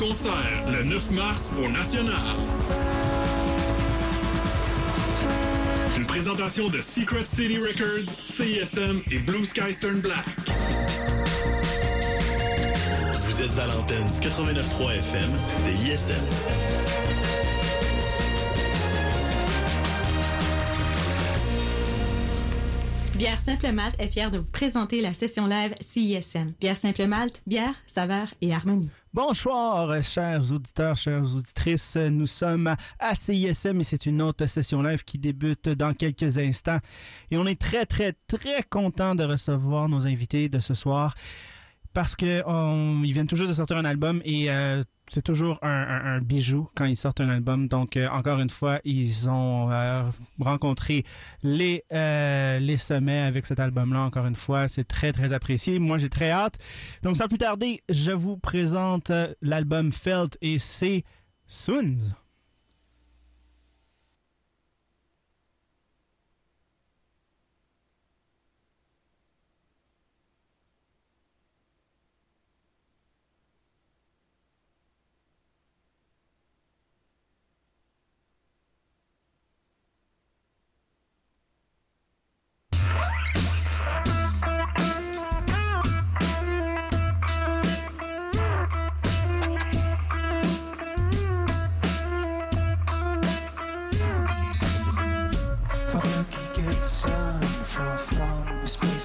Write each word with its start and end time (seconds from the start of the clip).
Concert 0.00 0.64
le 0.72 0.82
9 0.82 1.10
mars 1.10 1.52
au 1.62 1.68
National. 1.68 2.14
Une 5.98 6.06
présentation 6.06 6.70
de 6.70 6.80
Secret 6.80 7.26
City 7.26 7.58
Records, 7.58 8.08
CISM 8.22 9.02
et 9.10 9.18
Blue 9.18 9.44
Sky 9.44 9.74
Stern 9.74 10.00
Black. 10.00 10.24
Vous 13.24 13.42
êtes 13.42 13.58
à 13.58 13.66
l'antenne 13.66 14.06
du 14.06 14.26
89.3 14.26 14.96
FM, 14.96 15.30
CISM. 15.48 16.14
Bière 23.16 23.38
Simple 23.38 23.70
Malte 23.72 24.00
est 24.00 24.08
fière 24.08 24.30
de 24.30 24.38
vous 24.38 24.50
présenter 24.50 25.02
la 25.02 25.12
session 25.12 25.46
live 25.46 25.74
CISM. 25.82 26.54
Bière 26.58 26.78
Simple 26.78 27.04
Malte, 27.04 27.42
bière, 27.46 27.74
saveur 27.84 28.28
et 28.40 28.54
harmonie. 28.54 28.90
Bonsoir, 29.12 30.04
chers 30.04 30.52
auditeurs, 30.52 30.96
chères 30.96 31.34
auditrices. 31.34 31.96
Nous 31.96 32.28
sommes 32.28 32.76
à 33.00 33.14
CISM 33.16 33.80
et 33.80 33.84
c'est 33.84 34.06
une 34.06 34.22
autre 34.22 34.46
session 34.46 34.82
live 34.82 35.02
qui 35.02 35.18
débute 35.18 35.68
dans 35.68 35.94
quelques 35.94 36.38
instants. 36.38 36.78
Et 37.32 37.36
on 37.36 37.44
est 37.44 37.60
très, 37.60 37.86
très, 37.86 38.12
très 38.28 38.62
content 38.62 39.16
de 39.16 39.24
recevoir 39.24 39.88
nos 39.88 40.06
invités 40.06 40.48
de 40.48 40.60
ce 40.60 40.74
soir 40.74 41.16
parce 41.92 42.16
que 42.16 42.42
on, 42.46 43.02
ils 43.02 43.12
viennent 43.12 43.26
toujours 43.26 43.48
de 43.48 43.52
sortir 43.52 43.76
un 43.76 43.84
album 43.84 44.20
et 44.24 44.50
euh, 44.50 44.82
c'est 45.08 45.22
toujours 45.22 45.58
un, 45.62 46.20
bijou 46.20 46.68
quand 46.76 46.84
ils 46.84 46.96
sortent 46.96 47.20
un 47.20 47.28
album. 47.28 47.66
Donc 47.66 47.96
euh, 47.96 48.08
encore 48.08 48.38
une 48.38 48.50
fois, 48.50 48.78
ils 48.84 49.28
ont 49.28 49.70
euh, 49.70 50.02
rencontré 50.38 51.04
les 51.42 51.84
les 51.90 52.76
sommets 52.76 53.20
avec 53.20 53.46
cet 53.46 53.60
album-là. 53.60 54.00
Encore 54.00 54.26
une 54.26 54.36
fois, 54.36 54.68
c'est 54.68 54.84
très 54.84 55.12
très 55.12 55.32
apprécié. 55.32 55.78
Moi, 55.78 55.98
j'ai 55.98 56.10
très 56.10 56.30
hâte. 56.30 56.58
Donc 57.02 57.16
sans 57.16 57.28
plus 57.28 57.38
tarder, 57.38 57.82
je 57.88 58.12
vous 58.12 58.36
présente 58.36 59.10
l'album 59.42 59.92
Felt 59.92 60.38
et 60.40 60.58
c'est 60.58 61.04
Soons. 61.46 62.14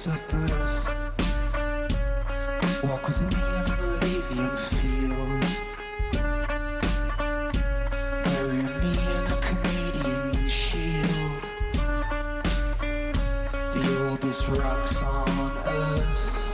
suffer 0.06 0.54
us. 0.62 0.88
Walk 2.84 3.04
with 3.06 3.22
me 3.22 3.40
in 3.58 3.72
an 3.72 3.80
Elysium 4.02 4.56
field. 4.56 5.44
Bury 8.24 8.62
me 8.82 8.92
in 9.16 9.24
a 9.32 9.38
Canadian 9.48 10.48
shield. 10.48 11.42
The 13.74 14.08
oldest 14.08 14.46
rocks 14.46 15.02
on 15.02 15.58
earth. 15.66 16.45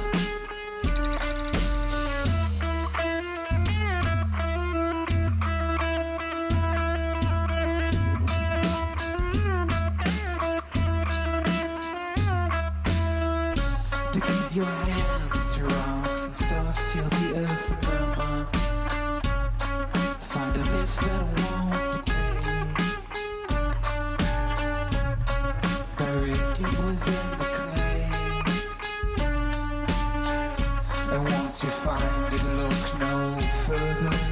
mind, 32.02 32.34
it 32.34 32.44
look 32.44 32.98
no 32.98 33.40
further. 33.40 34.31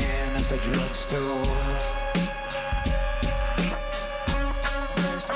smoking 0.00 0.36
at 0.36 0.42
the 0.44 0.56
drugstore. 0.58 1.42
Let's 4.96 5.28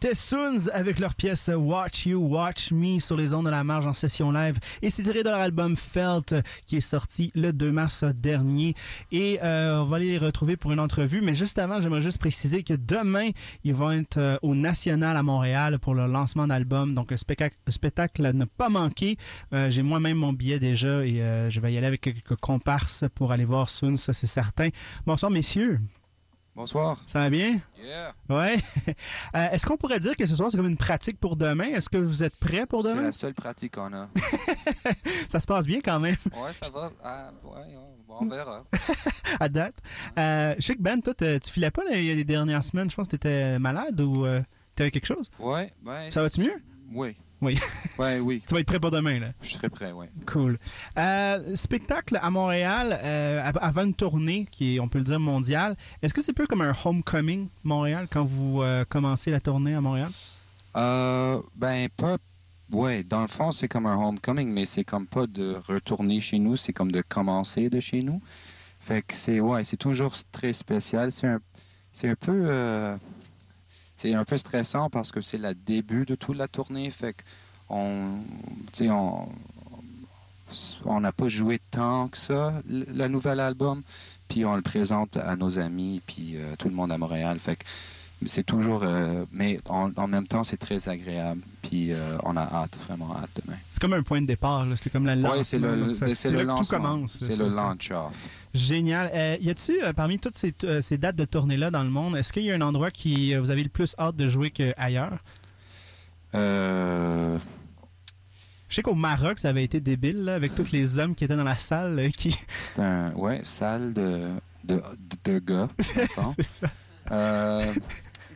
C'était 0.00 0.14
Soons 0.14 0.68
avec 0.72 1.00
leur 1.00 1.16
pièce 1.16 1.50
Watch 1.52 2.06
You, 2.06 2.20
Watch 2.20 2.70
Me 2.70 3.00
sur 3.00 3.16
les 3.16 3.34
ondes 3.34 3.46
de 3.46 3.50
la 3.50 3.64
marge 3.64 3.84
en 3.84 3.92
session 3.92 4.30
live. 4.30 4.56
Et 4.80 4.90
c'est 4.90 5.02
tiré 5.02 5.24
de 5.24 5.28
leur 5.28 5.40
album 5.40 5.76
Felt 5.76 6.36
qui 6.66 6.76
est 6.76 6.80
sorti 6.80 7.32
le 7.34 7.52
2 7.52 7.72
mars 7.72 8.04
dernier. 8.04 8.74
Et 9.10 9.40
euh, 9.42 9.80
on 9.80 9.86
va 9.86 9.96
aller 9.96 10.06
les 10.06 10.18
retrouver 10.18 10.56
pour 10.56 10.70
une 10.70 10.78
entrevue. 10.78 11.20
Mais 11.20 11.34
juste 11.34 11.58
avant, 11.58 11.80
j'aimerais 11.80 12.00
juste 12.00 12.18
préciser 12.18 12.62
que 12.62 12.74
demain, 12.74 13.30
ils 13.64 13.74
vont 13.74 13.90
être 13.90 14.18
euh, 14.18 14.36
au 14.42 14.54
National 14.54 15.16
à 15.16 15.24
Montréal 15.24 15.80
pour 15.80 15.96
le 15.96 16.06
lancement 16.06 16.46
d'album. 16.46 16.94
Donc 16.94 17.10
le 17.10 17.16
spectacle, 17.16 17.56
le 17.66 17.72
spectacle 17.72 18.32
pas 18.56 18.68
manqué. 18.68 19.16
Euh, 19.52 19.68
J'ai 19.68 19.82
moi-même 19.82 20.18
mon 20.18 20.32
billet 20.32 20.60
déjà 20.60 21.04
et 21.04 21.48
je 21.48 21.58
vais 21.58 21.72
y 21.72 21.76
aller 21.76 21.88
avec 21.88 22.02
quelques 22.02 22.36
comparses 22.36 23.04
pour 23.16 23.32
aller 23.32 23.44
voir 23.44 23.68
Soons, 23.68 23.96
ça 23.96 24.12
c'est 24.12 24.28
certain. 24.28 24.68
Bonsoir 25.06 25.32
messieurs. 25.32 25.80
Bonsoir. 26.58 26.96
Ça 27.06 27.20
va 27.20 27.30
bien? 27.30 27.60
Yeah. 27.80 28.12
Ouais. 28.28 28.56
Euh, 29.36 29.48
Est-ce 29.52 29.64
qu'on 29.66 29.76
pourrait 29.76 30.00
dire 30.00 30.16
que 30.16 30.26
ce 30.26 30.34
soir, 30.34 30.50
c'est 30.50 30.56
comme 30.56 30.66
une 30.66 30.76
pratique 30.76 31.20
pour 31.20 31.36
demain? 31.36 31.66
Est-ce 31.66 31.88
que 31.88 31.98
vous 31.98 32.24
êtes 32.24 32.34
prêts 32.36 32.66
pour 32.66 32.82
C'est 32.82 32.90
demain? 32.94 33.02
la 33.02 33.12
seule 33.12 33.34
pratique 33.34 33.74
qu'on 33.74 33.92
a. 33.92 34.08
Ça 35.28 35.38
se 35.38 35.46
passe 35.46 35.66
bien 35.66 35.80
quand 35.84 36.00
même, 36.00 36.16
Ouais, 36.34 36.52
ça 36.52 36.68
va. 36.70 36.90
Ah, 37.04 37.30
ouais, 37.44 37.76
on 38.08 38.26
verra. 38.26 38.64
à 39.40 39.48
date. 39.48 39.76
Euh, 40.18 40.54
je 40.58 40.62
sais 40.64 40.74
que 40.74 40.82
Ben, 40.82 41.00
toi, 41.00 41.14
tu 41.14 41.38
filais 41.50 41.70
pas 41.70 41.82
les, 41.90 42.14
les 42.16 42.24
dernières 42.24 42.64
semaines. 42.64 42.90
Je 42.90 42.96
pense 42.96 43.06
que 43.06 43.10
tu 43.12 43.16
étais 43.16 43.58
malade 43.60 44.00
ou 44.00 44.24
tu 44.26 44.42
t'avais 44.74 44.90
quelque 44.90 45.06
chose? 45.06 45.30
Ouais, 45.38 45.70
ouais. 45.86 46.10
Ça 46.10 46.22
va-tu 46.22 46.40
mieux? 46.40 46.60
Oui. 46.92 47.16
Oui. 47.40 47.58
Ouais, 47.98 48.20
oui. 48.20 48.40
Tu 48.46 48.54
vas 48.54 48.60
être 48.60 48.66
prêt 48.68 48.78
pour 48.78 48.92
demain, 48.92 49.18
là. 49.18 49.28
Je 49.42 49.48
serai 49.48 49.68
prêt, 49.68 49.90
ouais. 49.90 50.08
Cool. 50.26 50.56
Euh, 50.96 51.56
spectacle 51.56 52.16
à 52.22 52.30
Montréal, 52.30 52.96
euh, 53.02 53.42
av- 53.42 53.58
avant 53.60 53.82
une 53.84 53.94
tournée 53.94 54.46
qui 54.52 54.76
est, 54.76 54.80
on 54.80 54.86
peut 54.88 54.98
le 54.98 55.04
dire, 55.04 55.18
mondiale. 55.18 55.76
Est-ce 56.00 56.14
que 56.14 56.22
c'est 56.22 56.32
peu 56.32 56.46
comme 56.46 56.60
un 56.60 56.72
homecoming, 56.84 57.48
Montréal, 57.64 58.06
quand 58.08 58.22
vous 58.24 58.62
euh, 58.62 58.84
commencez 58.88 59.32
la 59.32 59.40
tournée 59.40 59.74
à 59.74 59.80
Montréal? 59.80 60.10
Ben, 60.74 61.88
pas. 61.96 62.16
Ouais, 62.70 63.02
dans 63.02 63.22
le 63.22 63.26
fond, 63.28 63.50
c'est 63.50 63.66
comme 63.66 63.86
un 63.86 63.96
homecoming, 63.96 64.50
mais 64.52 64.64
c'est 64.66 64.84
comme 64.84 65.06
pas 65.06 65.26
de 65.26 65.56
retourner 65.66 66.20
chez 66.20 66.38
nous, 66.38 66.54
c'est 66.56 66.72
comme 66.72 66.92
de 66.92 67.00
commencer 67.00 67.70
de 67.70 67.80
chez 67.80 68.02
nous. 68.02 68.20
Fait 68.78 69.00
que 69.02 69.14
c'est, 69.14 69.40
ouais, 69.40 69.64
c'est 69.64 69.76
toujours 69.78 70.12
très 70.30 70.52
spécial. 70.52 71.10
C'est 71.10 71.26
un, 71.26 71.40
c'est 71.92 72.10
un 72.10 72.14
peu. 72.14 72.96
C'est 73.98 74.14
un 74.14 74.22
peu 74.22 74.38
stressant 74.38 74.88
parce 74.90 75.10
que 75.10 75.20
c'est 75.20 75.38
le 75.38 75.54
début 75.54 76.06
de 76.06 76.14
toute 76.14 76.36
la 76.36 76.46
tournée. 76.46 76.88
Fait 76.90 77.14
que 77.14 77.22
on. 77.68 78.20
On. 80.84 81.00
N'a 81.00 81.12
pas 81.12 81.28
joué 81.28 81.60
tant 81.70 82.08
que 82.08 82.16
ça, 82.16 82.54
le, 82.68 82.84
le 82.84 83.08
nouvel 83.08 83.40
album. 83.40 83.82
Puis 84.28 84.44
on 84.44 84.54
le 84.54 84.62
présente 84.62 85.16
à 85.16 85.36
nos 85.36 85.58
amis, 85.58 86.00
puis 86.06 86.36
euh, 86.36 86.54
tout 86.58 86.68
le 86.68 86.74
monde 86.74 86.92
à 86.92 86.96
Montréal. 86.96 87.38
Fait 87.40 87.56
que 87.56 87.64
c'est 88.26 88.44
toujours. 88.44 88.82
euh, 88.82 89.24
mais 89.32 89.58
en, 89.68 89.90
en 89.96 90.06
même 90.08 90.26
temps, 90.26 90.44
c'est 90.44 90.56
très 90.56 90.88
agréable. 90.88 91.40
Puis 91.62 91.92
euh, 91.92 92.16
on 92.24 92.36
a 92.36 92.42
hâte, 92.42 92.76
vraiment 92.86 93.14
hâte 93.16 93.30
demain. 93.44 93.56
C'est 93.70 93.80
comme 93.80 93.92
un 93.92 94.02
point 94.02 94.20
de 94.22 94.26
départ, 94.26 94.64
là. 94.66 94.74
c'est 94.76 94.90
comme 94.90 95.04
la 95.06 95.14
Oui, 95.14 95.22
lancement, 95.22 95.42
c'est 95.42 95.58
le, 95.58 95.94
ça- 95.94 96.14
c'est 96.14 96.30
le 96.30 96.42
là 96.42 96.56
tout 96.58 96.64
commence. 96.68 97.18
C'est 97.20 97.36
le 97.38 97.50
ça. 97.50 97.62
launch-off. 97.62 98.28
Génial. 98.54 99.10
Euh, 99.14 99.36
y 99.40 99.50
a-tu, 99.50 99.82
euh, 99.82 99.92
parmi 99.92 100.18
toutes 100.18 100.36
ces, 100.36 100.54
ces 100.80 100.96
dates 100.98 101.16
de 101.16 101.24
tournée-là 101.24 101.70
dans 101.70 101.84
le 101.84 101.90
monde, 101.90 102.16
est-ce 102.16 102.32
qu'il 102.32 102.44
y 102.44 102.50
a 102.50 102.54
un 102.54 102.60
endroit 102.62 102.90
qui 102.90 103.34
vous 103.36 103.50
avez 103.50 103.62
le 103.62 103.68
plus 103.68 103.94
hâte 103.98 104.16
de 104.16 104.26
jouer 104.28 104.50
qu'ailleurs? 104.50 105.18
Euh, 106.34 107.38
Je 108.68 108.74
sais 108.74 108.82
qu'au 108.82 108.94
Maroc, 108.94 109.38
ça 109.38 109.48
avait 109.50 109.64
été 109.64 109.80
débile, 109.80 110.24
là, 110.24 110.34
avec 110.34 110.54
tous 110.54 110.72
les 110.72 110.98
hommes 110.98 111.14
qui 111.14 111.24
étaient 111.24 111.36
dans 111.36 111.44
la 111.44 111.56
salle. 111.58 112.10
qui... 112.16 112.36
c'est 112.60 112.78
un. 112.80 113.12
Ouais, 113.14 113.40
salle 113.44 113.92
de, 113.94 114.28
de, 114.64 114.82
de 115.24 115.38
gars. 115.38 115.68
c'est 116.36 116.42
ça. 116.42 116.66
Euh, 117.10 117.64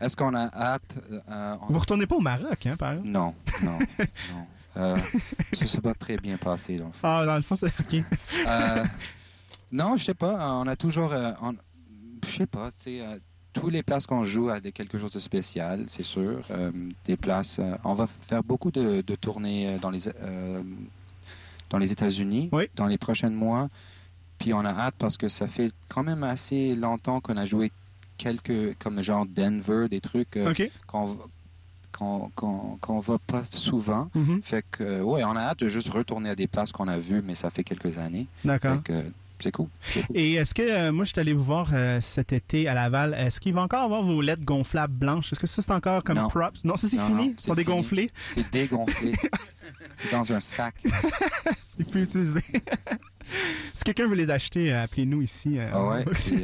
Est-ce 0.02 0.16
qu'on 0.16 0.34
a 0.34 0.46
hâte? 0.54 0.98
euh, 1.30 1.56
on- 1.62 1.72
Vous 1.72 1.78
retournez 1.78 2.06
pas 2.06 2.16
au 2.16 2.20
Maroc, 2.20 2.66
hein, 2.66 2.76
par 2.76 2.92
exemple? 2.92 3.08
Non, 3.08 3.34
non, 3.62 3.78
non. 3.78 4.46
Euh, 4.78 4.96
ça 5.52 5.66
s'est 5.66 5.80
pas 5.80 5.94
très 5.94 6.16
bien 6.16 6.36
passé, 6.38 6.76
dans 6.76 6.86
le 6.86 6.92
fond. 6.92 7.06
Ah, 7.08 7.24
dans 7.26 7.36
le 7.36 7.42
fond, 7.42 7.56
c'est 7.56 7.66
OK. 7.80 8.02
Euh, 8.46 8.84
non, 9.70 9.96
je 9.96 10.04
sais 10.04 10.14
pas. 10.14 10.52
On 10.54 10.66
a 10.66 10.76
toujours. 10.76 11.12
euh, 11.12 11.32
on- 11.42 11.54
je 12.24 12.30
sais 12.30 12.46
pas, 12.46 12.70
tu 12.70 12.78
sais. 12.78 13.00
euh, 13.02 13.18
tous 13.52 13.68
les 13.68 13.82
places 13.82 14.06
qu'on 14.06 14.24
joue 14.24 14.48
à 14.48 14.60
des, 14.60 14.72
quelque 14.72 14.96
chose 14.98 15.12
de 15.12 15.18
spécial, 15.18 15.84
c'est 15.88 16.02
sûr. 16.04 16.40
Euh, 16.50 16.72
des 17.04 17.18
places. 17.18 17.58
euh, 17.58 17.76
on 17.84 17.92
va 17.92 18.06
faire 18.06 18.42
beaucoup 18.42 18.70
de, 18.70 19.02
de 19.02 19.14
tournées 19.14 19.74
euh, 19.74 19.78
dans 19.78 19.90
les 19.90 20.08
euh, 20.08 20.62
dans 21.68 21.76
les 21.78 21.92
États-Unis 21.92 22.48
Oui. 22.52 22.64
dans 22.76 22.86
les 22.86 22.96
prochains 22.98 23.28
mois. 23.30 23.68
Puis 24.38 24.54
on 24.54 24.64
a 24.64 24.70
hâte 24.72 24.94
parce 24.98 25.18
que 25.18 25.28
ça 25.28 25.46
fait 25.48 25.70
quand 25.88 26.02
même 26.02 26.22
assez 26.24 26.74
longtemps 26.74 27.20
qu'on 27.20 27.36
a 27.36 27.44
joué 27.44 27.70
quelques 28.22 28.76
comme 28.78 29.02
genre 29.02 29.26
Denver, 29.26 29.88
des 29.88 30.00
trucs 30.00 30.36
euh, 30.36 30.50
OK. 30.50 30.70
qu'on 30.86 31.18
qu'on 31.90 32.30
qu'on 32.34 32.76
qu'on 32.80 33.00
va 33.00 33.18
pas 33.26 33.44
souvent. 33.44 34.08
Mhm. 34.14 34.42
Fait 34.42 34.64
que, 34.70 35.02
ouais, 35.02 35.24
on 35.24 35.36
a 35.36 35.40
hâte 35.40 35.60
de 35.60 35.68
juste 35.68 35.90
retourner 35.90 36.30
à 36.30 36.34
des 36.36 36.46
places 36.46 36.72
qu'on 36.72 36.88
a 36.88 36.98
vues, 36.98 37.22
mais 37.24 37.34
ça 37.34 37.50
fait 37.50 37.64
quelques 37.64 37.98
années. 37.98 38.26
D'accord. 38.44 38.76
Fait 38.76 38.82
que, 38.82 39.04
c'est 39.42 39.50
cool. 39.52 39.68
Et 40.14 40.34
est-ce 40.34 40.54
que, 40.54 40.62
euh, 40.62 40.92
moi, 40.92 41.04
je 41.04 41.10
suis 41.12 41.20
allé 41.20 41.32
vous 41.32 41.44
voir 41.44 41.68
euh, 41.72 42.00
cet 42.00 42.32
été 42.32 42.68
à 42.68 42.74
Laval, 42.74 43.14
est-ce 43.14 43.40
qu'il 43.40 43.52
va 43.52 43.62
encore 43.62 43.82
avoir 43.82 44.02
vos 44.02 44.20
lettres 44.20 44.44
gonflables 44.44 44.94
blanches? 44.94 45.32
Est-ce 45.32 45.40
que 45.40 45.46
ça, 45.46 45.60
c'est 45.62 45.70
encore 45.72 46.02
comme 46.04 46.16
Non. 46.16 46.28
props? 46.28 46.64
Non, 46.64 46.76
ça, 46.76 46.88
c'est 46.88 46.96
Non, 46.96 47.06
fini? 47.06 47.16
non, 47.16 47.24
Ils 47.24 47.34
c'est 47.38 47.46
sont 47.48 47.54
dégonflés? 47.54 48.10
C'est 48.30 48.50
dégonflé. 48.52 49.12
c'est 49.96 50.10
dans 50.12 50.32
un 50.32 50.40
sac. 50.40 50.76
c'est 51.62 51.90
plus 51.90 52.04
utilisé. 52.04 52.40
si 53.74 53.84
quelqu'un 53.84 54.08
veut 54.08 54.14
les 54.14 54.30
acheter, 54.30 54.72
euh, 54.72 54.84
appelez-nous 54.84 55.22
ici. 55.22 55.58
euh, 55.58 55.68
Ah 55.72 55.84
ouais, 55.84 56.04
c'est. 56.12 56.36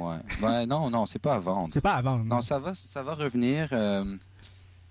ouais. 0.00 0.16
Ben, 0.40 0.66
non, 0.66 0.90
non, 0.90 1.06
c'est 1.06 1.18
pas 1.20 1.34
à 1.34 1.38
vendre. 1.38 1.68
c'est 1.72 1.80
pas 1.80 1.94
à 1.94 2.02
vendre. 2.02 2.24
Non, 2.24 2.40
ça 2.40 2.58
va, 2.58 2.74
ça 2.74 3.02
va 3.02 3.14
revenir. 3.14 3.68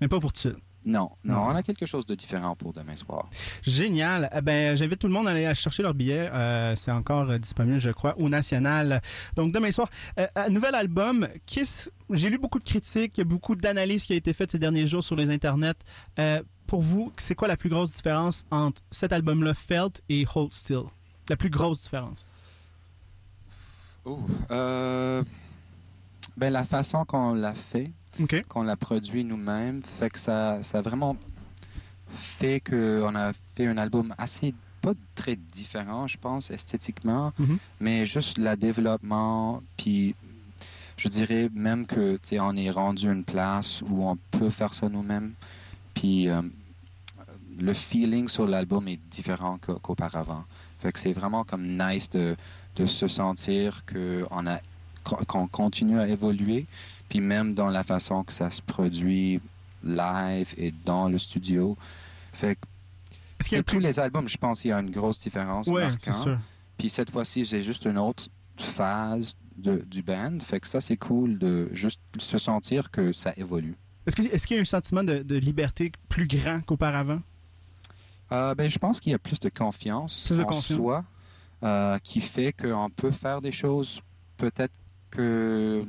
Mais 0.02 0.08
pas 0.08 0.20
pour 0.20 0.32
tout 0.32 0.50
de 0.50 0.54
suite. 0.54 0.64
Non, 0.88 1.10
non, 1.24 1.34
Non. 1.36 1.42
on 1.48 1.56
a 1.56 1.62
quelque 1.64 1.86
chose 1.86 2.06
de 2.06 2.16
différent 2.16 2.56
pour 2.56 2.74
demain 2.74 2.96
soir. 2.96 3.30
Génial. 3.62 4.30
Eh 4.36 4.42
ben, 4.42 4.76
j'invite 4.76 5.00
tout 5.00 5.08
le 5.08 5.14
monde 5.14 5.28
à 5.28 5.32
aller 5.32 5.54
chercher 5.54 5.84
leur 5.84 5.94
billet. 5.94 6.30
Euh, 6.34 6.74
c'est 6.76 6.92
encore 6.92 7.30
euh, 7.30 7.38
disponible, 7.38 7.80
je 7.80 7.92
crois, 7.92 8.18
au 8.18 8.30
National. 8.30 9.02
Donc, 9.36 9.54
demain 9.54 9.72
soir, 9.72 9.90
euh, 10.20 10.26
un 10.36 10.50
nouvel 10.50 10.74
album, 10.76 11.28
Kiss. 11.46 11.90
J'ai 12.12 12.30
lu 12.30 12.38
beaucoup 12.38 12.60
de 12.60 12.64
critiques, 12.64 13.20
a 13.20 13.24
beaucoup 13.26 13.56
d'analyses 13.56 14.06
qui 14.06 14.14
ont 14.14 14.18
été 14.18 14.32
faites 14.34 14.52
ces 14.52 14.60
derniers 14.60 14.88
jours 14.88 15.04
sur 15.04 15.16
les 15.18 15.30
internets. 15.30 15.74
Euh, 16.20 16.42
pour 16.66 16.82
vous, 16.82 17.12
c'est 17.18 17.36
quoi 17.36 17.48
la 17.48 17.58
plus 17.58 17.70
grosse 17.70 17.96
différence 17.96 18.46
entre 18.50 18.82
cet 18.92 19.12
album-là, 19.12 19.54
Felt, 19.54 20.02
et 20.10 20.26
Hold 20.36 20.54
Still? 20.54 20.84
La 21.30 21.36
plus 21.36 21.50
grosse 21.50 21.82
différence. 21.84 22.26
Oh, 24.06 24.22
euh, 24.52 25.22
ben, 26.38 26.54
la 26.54 26.64
façon 26.64 27.04
qu'on 27.06 27.34
l'a 27.34 27.54
fait, 27.54 27.92
qu'on 28.48 28.64
l'a 28.64 28.76
produit 28.76 29.24
nous-mêmes, 29.24 29.82
fait 29.82 30.10
que 30.10 30.20
ça, 30.20 30.62
ça 30.64 30.78
a 30.80 30.82
vraiment 30.82 31.18
fait 32.10 32.60
qu'on 32.62 33.16
a 33.16 33.32
fait 33.56 33.68
un 33.68 33.78
album 33.78 34.14
assez, 34.18 34.54
pas 34.82 34.94
très 35.16 35.36
différent, 35.36 36.08
je 36.08 36.18
pense, 36.18 36.52
esthétiquement, 36.52 37.34
Mhm. 37.40 37.58
mais 37.82 38.06
juste 38.06 38.38
le 38.38 38.56
développement, 38.56 39.62
puis 39.76 40.16
je 40.98 41.10
dirais 41.10 41.50
même 41.54 41.86
que, 41.86 42.18
on 42.40 42.56
est 42.56 42.72
rendu 42.72 43.12
une 43.12 43.24
place 43.24 43.82
où 43.82 44.08
on 44.08 44.16
peut 44.32 44.50
faire 44.50 44.74
ça 44.74 44.88
nous-mêmes, 44.90 45.34
puis 45.94 46.30
euh, 46.30 46.42
le 47.60 47.74
feeling 47.74 48.28
sur 48.28 48.48
l'album 48.48 48.88
est 48.88 49.00
différent 49.10 49.58
qu'au- 49.60 49.80
qu'auparavant. 49.80 50.46
Fait 50.78 50.92
que 50.92 51.00
c'est 51.00 51.14
vraiment 51.14 51.44
comme 51.44 51.66
nice 51.78 52.10
de, 52.12 52.36
de 52.76 52.86
se 52.86 53.08
sentir 53.08 53.84
qu'on 53.86 54.46
a 54.48 54.60
qu'on 55.16 55.48
continue 55.48 56.00
à 56.00 56.08
évoluer, 56.08 56.66
puis 57.10 57.20
même 57.22 57.54
dans 57.54 57.70
la 57.70 57.84
façon 57.84 58.24
que 58.24 58.34
ça 58.34 58.50
se 58.50 58.62
produit 58.62 59.40
live 59.84 60.54
et 60.58 60.74
dans 60.86 61.08
le 61.10 61.18
studio. 61.18 61.78
Fait 62.34 62.56
que 62.56 62.62
qu'il 63.44 63.52
y 63.54 63.56
a 63.56 63.60
c'est 63.60 63.64
tous 63.64 63.80
les 63.80 64.00
albums, 64.00 64.28
je 64.28 64.38
pense 64.38 64.62
qu'il 64.62 64.70
y 64.70 64.74
a 64.74 64.80
une 64.80 64.90
grosse 64.92 65.20
différence 65.20 65.68
Ouais, 65.68 65.84
marquante. 65.84 66.14
sûr. 66.24 66.40
Puis 66.78 66.90
cette 66.90 67.10
fois-ci, 67.12 67.46
j'ai 67.46 67.62
juste 67.62 67.86
une 67.86 67.98
autre 67.98 68.28
phase 68.58 69.36
de, 69.56 69.78
du 69.90 70.02
band. 70.02 70.38
Fait 70.42 70.60
que 70.60 70.68
ça, 70.68 70.82
c'est 70.82 70.98
cool 70.98 71.38
de 71.38 71.70
juste 71.74 72.02
se 72.20 72.38
sentir 72.38 72.90
que 72.92 73.12
ça 73.12 73.34
évolue. 73.38 73.76
Est-ce 74.06 74.16
que- 74.16 74.22
est-ce 74.24 74.48
qu'il 74.48 74.56
y 74.56 74.60
a 74.60 74.62
un 74.62 74.66
sentiment 74.66 75.04
de, 75.04 75.20
de 75.20 75.36
liberté 75.36 75.92
plus 76.10 76.28
grand 76.28 76.62
qu'auparavant? 76.62 77.20
Euh, 78.32 78.56
ben, 78.56 78.70
je 78.70 78.78
pense 78.78 79.00
qu'il 79.00 79.12
y 79.12 79.16
a 79.16 79.20
plus 79.20 79.40
de 79.40 79.50
confiance 79.50 80.26
Plus 80.28 80.38
de 80.38 80.42
en 80.44 80.46
confiance. 80.48 80.66
soi 80.78 81.06
euh, 81.64 81.98
qui 82.00 82.20
fait 82.22 82.54
qu'on 82.54 82.90
peut 82.90 83.12
faire 83.12 83.42
des 83.42 83.52
choses 83.52 84.02
peut-être 84.38 84.74
que, 85.10 85.82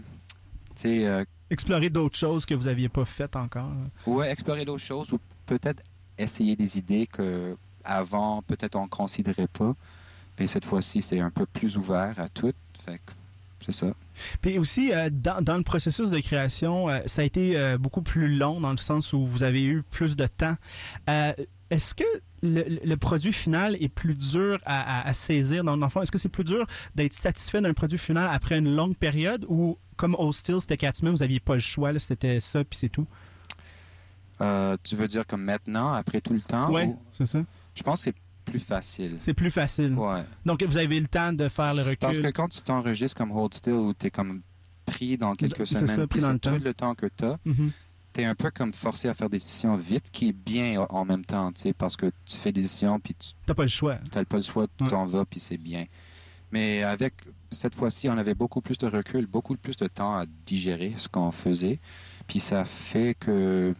euh, 0.84 1.24
Explorer 1.50 1.88
d'autres 1.88 2.18
choses 2.18 2.44
que 2.44 2.54
vous 2.54 2.64
n'aviez 2.64 2.88
pas 2.88 3.04
faites 3.04 3.34
encore. 3.36 3.70
ouais, 4.06 4.30
explorer 4.30 4.64
d'autres 4.64 4.82
choses 4.82 5.12
ou 5.12 5.18
peut-être 5.46 5.82
essayer 6.18 6.56
des 6.56 6.76
idées 6.76 7.06
que 7.06 7.56
avant 7.84 8.42
peut-être 8.42 8.76
on 8.76 8.84
ne 8.84 8.88
considérait 8.88 9.48
pas. 9.48 9.74
Mais 10.38 10.46
cette 10.46 10.66
fois-ci, 10.66 11.00
c'est 11.00 11.20
un 11.20 11.30
peu 11.30 11.46
plus 11.46 11.76
ouvert 11.78 12.14
à 12.18 12.28
tout. 12.28 12.52
Fait 12.84 12.98
que 12.98 13.12
c'est 13.64 13.72
ça. 13.72 13.86
Puis 14.42 14.58
aussi, 14.58 14.92
euh, 14.92 15.08
dans, 15.10 15.42
dans 15.42 15.56
le 15.56 15.62
processus 15.62 16.10
de 16.10 16.20
création, 16.20 16.90
euh, 16.90 17.00
ça 17.06 17.22
a 17.22 17.24
été 17.24 17.76
beaucoup 17.78 18.02
plus 18.02 18.36
long 18.36 18.60
dans 18.60 18.70
le 18.70 18.76
sens 18.76 19.12
où 19.14 19.26
vous 19.26 19.42
avez 19.42 19.64
eu 19.64 19.82
plus 19.82 20.16
de 20.16 20.26
temps. 20.26 20.56
Est-ce 21.70 21.94
que 21.94 22.04
le, 22.42 22.80
le 22.84 22.96
produit 22.96 23.32
final 23.32 23.76
est 23.80 23.88
plus 23.88 24.14
dur 24.14 24.58
à, 24.64 25.00
à- 25.00 25.08
à 25.08 25.14
saisir 25.14 25.64
dans 25.64 25.76
le 25.76 25.88
fond? 25.88 26.02
Est-ce 26.02 26.12
que 26.12 26.18
c'est 26.18 26.28
plus 26.28 26.44
dur 26.44 26.66
d'être 26.94 27.12
satisfait 27.12 27.60
d'un 27.60 27.74
produit 27.74 27.98
final 27.98 28.28
après 28.32 28.58
une 28.58 28.74
longue 28.74 28.96
période 28.96 29.44
ou 29.48 29.78
comme 29.96 30.14
au 30.14 30.32
Still, 30.32 30.60
c'était 30.60 30.76
quatre 30.76 30.96
semaines, 30.96 31.14
vous 31.14 31.20
n'aviez 31.20 31.40
pas 31.40 31.54
le 31.54 31.60
choix, 31.60 31.92
là, 31.92 31.98
c'était 31.98 32.38
ça, 32.40 32.62
puis 32.64 32.78
c'est 32.78 32.88
tout? 32.88 33.06
Euh, 34.40 34.76
tu 34.84 34.94
veux 34.94 35.08
dire 35.08 35.26
comme 35.26 35.42
maintenant, 35.42 35.92
après 35.94 36.20
tout 36.20 36.32
le 36.32 36.40
temps? 36.40 36.70
Ouais, 36.70 36.86
ou- 36.86 36.98
c'est 37.10 37.26
ça. 37.26 37.40
Je 37.74 37.82
pense 37.82 37.98
que 38.00 38.04
c'est 38.04 38.14
plus 38.44 38.60
facile. 38.64 39.16
C'est 39.18 39.34
plus 39.34 39.50
facile. 39.50 39.94
Ouais. 39.94 40.22
Donc, 40.46 40.62
vous 40.62 40.78
avez 40.78 41.00
le 41.00 41.08
temps 41.08 41.32
de 41.32 41.48
faire 41.48 41.74
le 41.74 41.82
recul. 41.82 41.98
Parce 41.98 42.20
que 42.20 42.28
quand 42.28 42.48
tu 42.48 42.60
t'enregistres 42.62 43.16
comme 43.16 43.32
Hold 43.32 43.54
Still, 43.54 43.72
où 43.74 43.94
tu 43.94 44.06
es 44.06 44.10
comme 44.10 44.42
pris 44.86 45.18
dans 45.18 45.34
quelques 45.34 45.66
semaines, 45.66 45.82
dans 45.82 45.92
c'est 45.92 46.00
le 46.00 46.38
tout 46.38 46.64
le 46.64 46.72
temps 46.74 46.94
que 46.94 47.06
tu 47.06 47.24
as, 47.24 47.36
Mhm. 47.44 47.70
tu 47.70 47.72
es 48.22 48.24
un 48.24 48.34
peu 48.34 48.50
comme 48.50 48.72
forcé 48.72 49.08
à 49.08 49.14
faire 49.14 49.28
des 49.30 49.38
décisions 49.38 49.74
vite, 49.76 50.10
qui 50.10 50.28
est 50.28 50.32
bien 50.32 50.80
en 50.90 51.04
même 51.04 51.24
temps, 51.24 51.50
tu 51.52 51.62
sais, 51.62 51.72
parce 51.72 51.96
que 51.96 52.06
tu 52.24 52.36
fais 52.38 52.52
des 52.52 52.62
décisions, 52.62 52.98
puis 53.00 53.14
tu 53.14 53.30
T'as 53.46 53.54
pas 53.54 53.62
le 53.62 53.68
choix. 53.68 53.98
n'as 54.14 54.24
pas 54.24 54.36
le 54.36 54.42
choix, 54.42 54.66
tu 54.76 54.84
Ouais. 54.84 54.90
t'en 54.90 55.04
vas, 55.04 55.24
puis 55.24 55.40
c'est 55.40 55.56
bien. 55.58 55.84
Mais 56.52 56.82
avec 56.82 57.14
cette 57.50 57.74
fois-ci, 57.74 58.08
on 58.08 58.16
avait 58.16 58.34
beaucoup 58.34 58.60
plus 58.62 58.78
de 58.78 58.86
recul, 58.86 59.26
beaucoup 59.26 59.56
plus 59.56 59.76
de 59.76 59.86
temps 59.86 60.16
à 60.16 60.24
digérer 60.46 60.94
ce 60.96 61.08
qu'on 61.08 61.30
faisait. 61.30 61.78
Puis 62.26 62.40
ça 62.40 62.64
fait 62.64 63.14
que. 63.18 63.74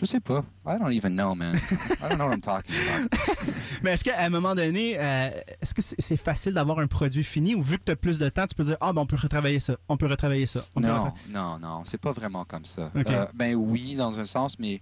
Je 0.00 0.04
sais 0.04 0.20
pas. 0.20 0.44
I 0.64 0.76
don't 0.78 0.92
even 0.92 1.14
know, 1.14 1.34
man. 1.34 1.56
I 1.56 2.08
don't 2.08 2.16
know 2.18 2.26
what 2.28 2.34
I'm 2.34 2.40
talking 2.40 2.72
about. 2.72 3.08
Mais 3.82 3.92
est-ce 3.92 4.04
qu'à 4.04 4.20
un 4.22 4.28
moment 4.30 4.54
donné, 4.54 4.96
euh, 4.98 5.30
est-ce 5.60 5.74
que 5.74 5.82
c'est 5.82 6.16
facile 6.16 6.54
d'avoir 6.54 6.78
un 6.78 6.86
produit 6.86 7.24
fini 7.24 7.54
ou 7.56 7.62
vu 7.62 7.78
que 7.78 7.84
tu 7.84 7.92
as 7.92 7.96
plus 7.96 8.18
de 8.18 8.28
temps, 8.28 8.46
tu 8.46 8.54
peux 8.54 8.62
dire 8.62 8.76
Ah, 8.80 8.92
ben 8.92 9.00
on 9.02 9.06
peut 9.06 9.16
retravailler 9.20 9.58
ça, 9.60 9.76
on 9.88 9.96
peut 9.96 10.06
retravailler 10.06 10.46
ça. 10.46 10.60
on 10.76 10.80
Non, 10.80 11.12
non, 11.30 11.58
non. 11.58 11.82
C'est 11.84 11.98
pas 12.00 12.12
vraiment 12.12 12.44
comme 12.44 12.64
ça. 12.64 12.92
Euh, 12.94 13.26
ben 13.34 13.54
oui, 13.56 13.96
dans 13.96 14.18
un 14.20 14.24
sens, 14.24 14.56
mais. 14.58 14.80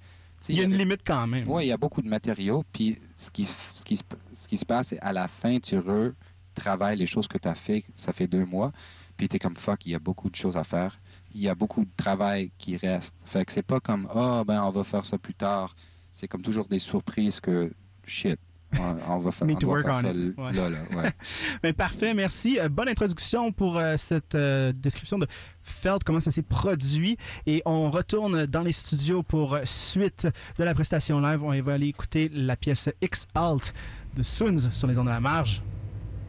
Il 0.51 0.57
y 0.57 0.61
a 0.61 0.65
une 0.65 0.77
limite 0.77 1.01
quand 1.05 1.27
même. 1.27 1.49
Oui, 1.49 1.65
il 1.65 1.69
y 1.69 1.73
a 1.73 1.79
beaucoup 1.79 2.03
de 2.03 2.09
matériaux. 2.09 2.63
Puis 2.71 2.99
ce 3.17 3.31
qui, 3.31 3.47
ce, 3.71 3.85
qui, 3.85 3.97
se- 3.97 4.03
ce 4.35 4.47
qui 4.47 4.59
se 4.59 4.67
passe, 4.67 4.89
c'est 4.89 5.01
à 5.01 5.13
la 5.15 5.29
fin, 5.29 5.59
tu 5.59 5.79
retravailles 5.79 6.97
les 6.99 7.07
choses 7.07 7.27
que 7.27 7.39
tu 7.39 7.49
as 7.49 7.55
fait, 7.55 7.83
ça 7.97 8.13
fait 8.13 8.27
deux 8.27 8.45
mois. 8.45 8.71
Puis 9.17 9.29
tu 9.29 9.37
es 9.37 9.39
comme 9.39 9.57
fuck, 9.57 9.85
il 9.87 9.93
y 9.93 9.95
a 9.95 9.99
beaucoup 9.99 10.29
de 10.29 10.37
choses 10.37 10.57
à 10.59 10.63
faire. 10.63 10.99
Il 11.35 11.41
y 11.41 11.49
a 11.49 11.55
beaucoup 11.55 11.85
de 11.85 11.91
travail 11.97 12.51
qui 12.59 12.77
reste. 12.77 13.17
Fait 13.27 13.45
que 13.45 13.53
c'est 13.53 13.63
pas 13.63 13.81
comme 13.81 14.09
ah, 14.15 14.43
ben 14.47 14.63
on 14.63 14.71
va 14.71 14.85
faire 14.85 15.05
ça 15.05 15.19
plus 15.19 15.35
tard. 15.35 15.75
C'est 16.11 16.29
comme 16.29 16.43
toujours 16.43 16.67
des 16.67 16.79
surprises 16.79 17.41
que 17.41 17.73
shit. 18.07 18.39
On, 18.79 18.97
on 19.09 19.19
va 19.19 19.31
faire, 19.31 19.49
on 19.51 19.55
doit 19.55 19.83
faire 19.83 19.95
ça. 19.95 20.09
Ouais. 20.09 20.53
là, 20.53 20.71
là. 20.71 20.79
Ouais. 20.97 21.13
Mais 21.63 21.73
parfait, 21.73 22.15
merci. 22.15 22.59
Euh, 22.59 22.69
bonne 22.69 22.89
introduction 22.89 23.53
pour 23.53 23.79
euh, 23.79 23.97
cette 23.97 24.35
euh, 24.35 24.73
description 24.73 25.19
de 25.19 25.27
Felt, 25.63 26.05
comment 26.05 26.21
ça 26.21 26.31
s'est 26.31 26.43
produit. 26.43 27.17
Et 27.47 27.63
on 27.65 27.91
retourne 27.91 28.47
dans 28.47 28.63
les 28.63 28.73
studios 28.73 29.23
pour 29.23 29.59
suite 29.65 30.29
de 30.59 30.65
la 30.65 30.75
prestation 30.75 31.21
live. 31.21 31.43
On 31.43 31.61
va 31.61 31.75
aller 31.75 31.89
écouter 31.89 32.31
la 32.33 32.57
pièce 32.57 32.89
X 33.01 33.27
Alt 33.35 33.73
de 34.15 34.23
Soons 34.23 34.71
sur 34.73 34.89
les 34.89 34.99
ondes 34.99 35.07
de 35.07 35.11
la 35.11 35.21
marge. 35.21 35.63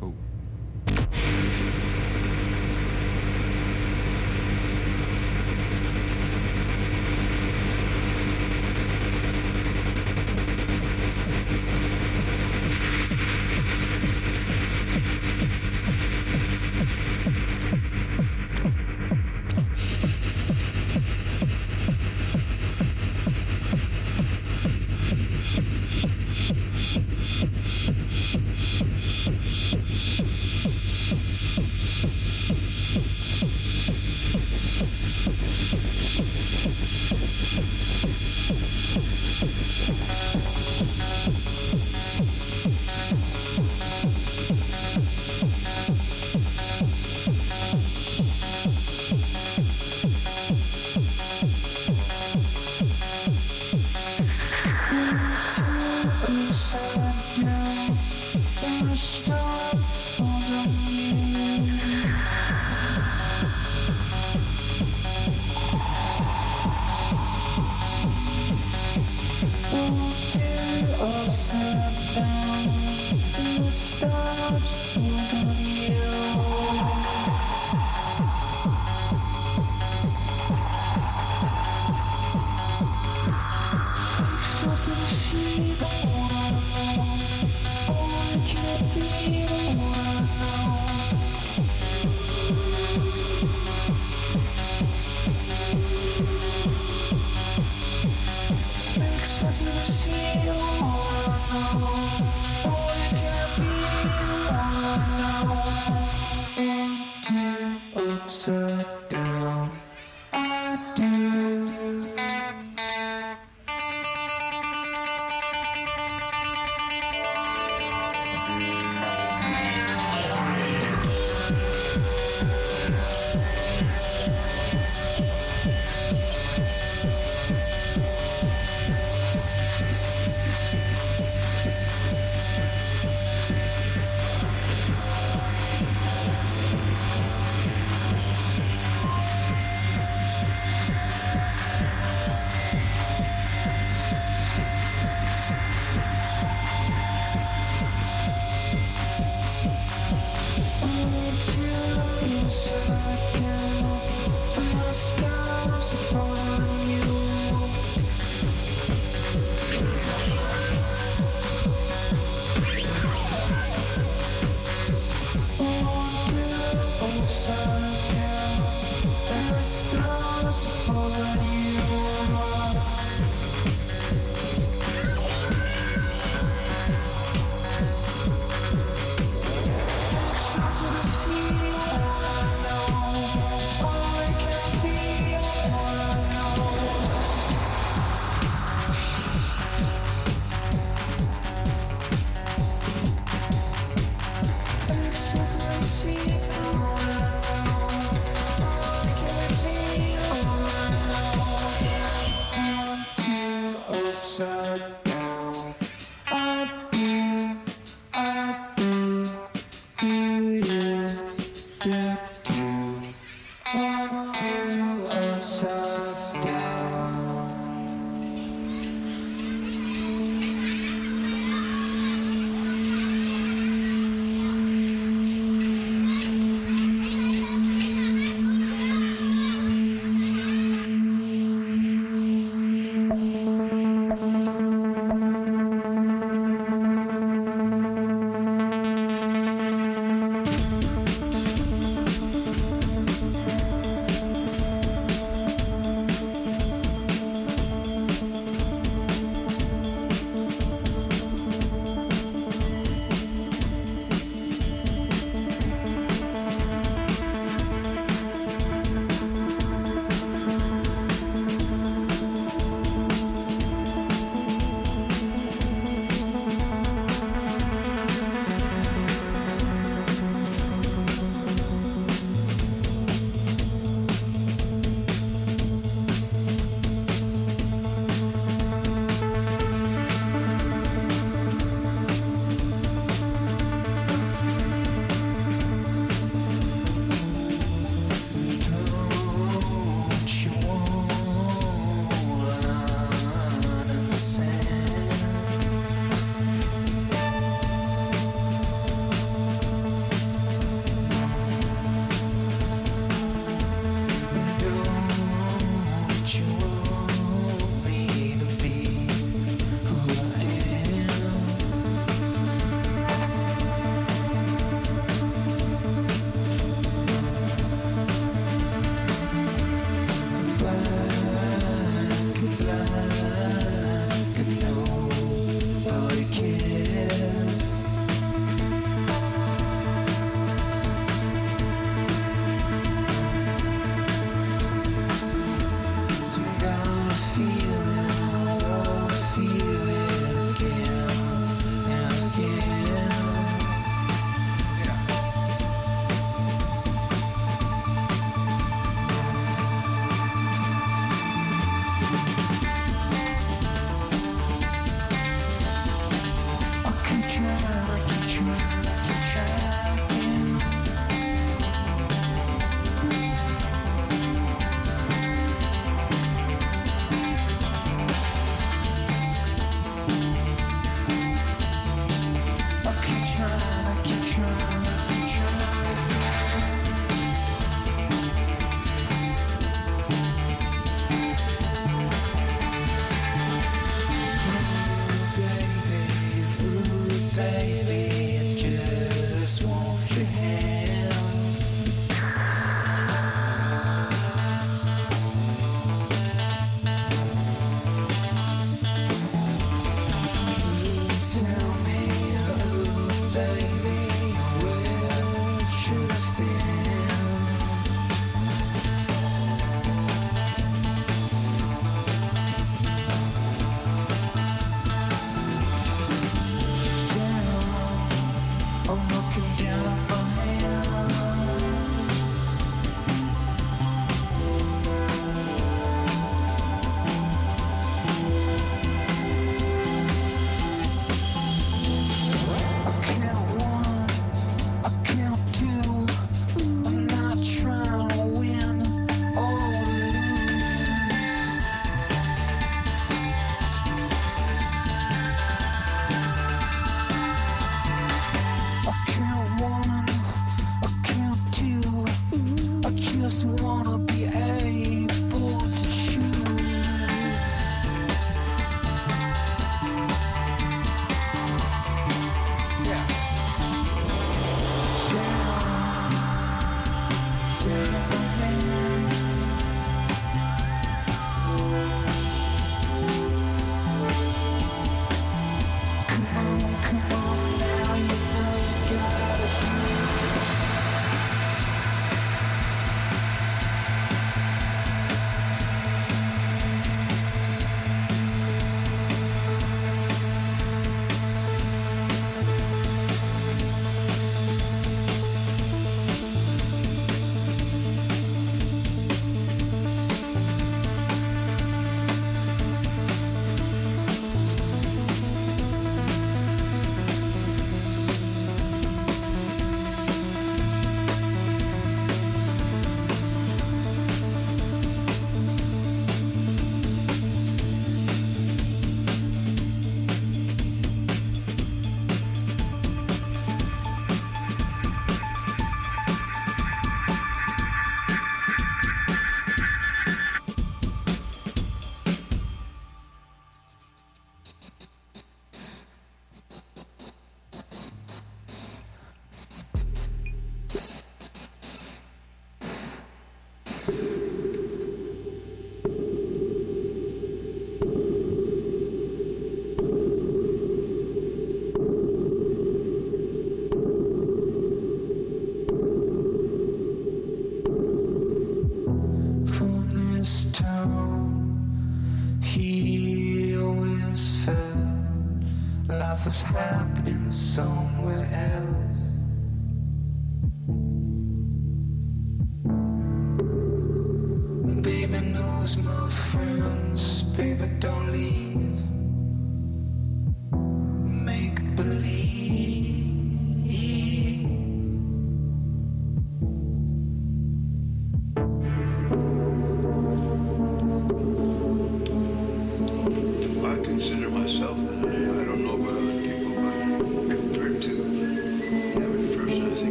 Cool. 0.00 0.12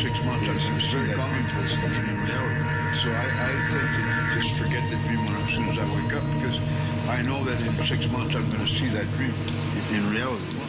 six 0.00 0.24
months 0.24 0.48
I'm 0.48 0.56
going 0.56 0.74
to 0.76 0.80
see 0.80 0.96
that 0.96 1.12
in 1.12 2.16
reality. 2.24 2.96
So 2.96 3.10
I, 3.10 3.26
I 3.36 3.50
tend 3.68 3.88
to 3.92 4.40
just 4.40 4.56
forget 4.56 4.88
the 4.88 4.96
dream 4.96 5.20
as 5.20 5.54
soon 5.54 5.68
as 5.68 5.78
I 5.78 5.84
wake 5.94 6.14
up 6.16 6.24
because 6.40 6.56
I 7.06 7.20
know 7.20 7.44
that 7.44 7.60
in 7.60 7.86
six 7.86 8.10
months 8.10 8.34
I'm 8.34 8.50
going 8.50 8.66
to 8.66 8.72
see 8.72 8.88
that 8.88 9.04
dream 9.12 9.34
in 9.92 10.10
reality. 10.10 10.59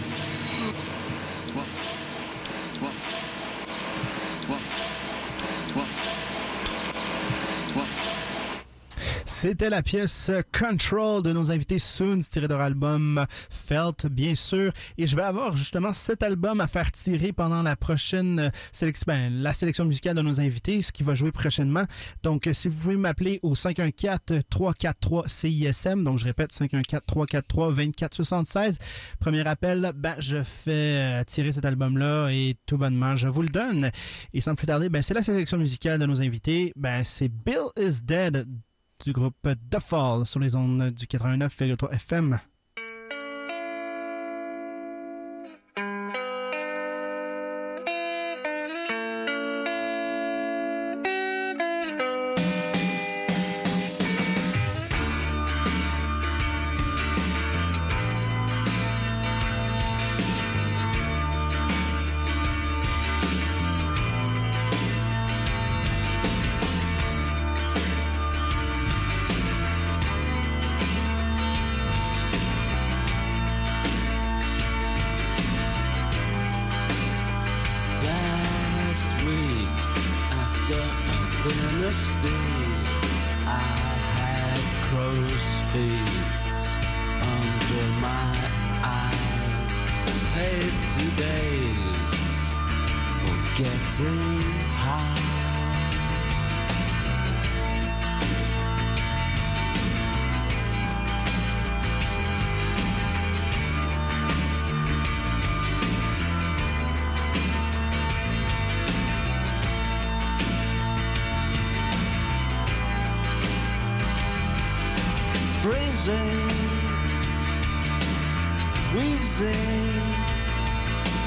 C'était 9.41 9.71
la 9.71 9.81
pièce 9.81 10.29
Control 10.55 11.23
de 11.23 11.33
nos 11.33 11.51
invités 11.51 11.79
Soon, 11.79 12.19
tirée 12.19 12.47
de 12.47 12.53
leur 12.53 12.61
album 12.61 13.25
Felt, 13.49 14.05
bien 14.05 14.35
sûr. 14.35 14.71
Et 14.99 15.07
je 15.07 15.15
vais 15.15 15.23
avoir 15.23 15.57
justement 15.57 15.93
cet 15.93 16.21
album 16.21 16.61
à 16.61 16.67
faire 16.67 16.91
tirer 16.91 17.33
pendant 17.33 17.63
la 17.63 17.75
prochaine 17.75 18.51
sélection, 18.71 19.05
ben, 19.07 19.33
la 19.41 19.53
sélection 19.53 19.83
musicale 19.83 20.15
de 20.15 20.21
nos 20.21 20.39
invités, 20.39 20.83
ce 20.83 20.91
qui 20.91 21.01
va 21.01 21.15
jouer 21.15 21.31
prochainement. 21.31 21.85
Donc, 22.21 22.47
si 22.53 22.67
vous 22.67 22.75
pouvez 22.75 22.97
m'appeler 22.97 23.39
au 23.41 23.55
514-343-CISM, 23.55 26.03
donc 26.03 26.19
je 26.19 26.25
répète, 26.25 26.53
514-343-2476. 26.53 28.77
Premier 29.19 29.47
appel, 29.47 29.91
ben, 29.95 30.17
je 30.19 30.43
fais 30.43 31.21
euh, 31.21 31.23
tirer 31.23 31.51
cet 31.51 31.65
album-là 31.65 32.29
et 32.29 32.57
tout 32.67 32.77
bonnement, 32.77 33.17
je 33.17 33.27
vous 33.27 33.41
le 33.41 33.49
donne. 33.49 33.89
Et 34.35 34.41
sans 34.41 34.53
plus 34.53 34.67
tarder, 34.67 34.89
ben, 34.89 35.01
c'est 35.01 35.15
la 35.15 35.23
sélection 35.23 35.57
musicale 35.57 35.99
de 35.99 36.05
nos 36.05 36.21
invités. 36.21 36.73
Ben, 36.75 37.03
c'est 37.03 37.27
Bill 37.27 37.69
is 37.75 38.03
Dead 38.03 38.45
du 39.03 39.11
groupe 39.11 39.47
The 39.69 39.79
Fall 39.79 40.25
sur 40.25 40.39
les 40.39 40.55
ondes 40.55 40.91
du 40.91 41.05
89,3 41.05 41.91
FM. 41.91 42.39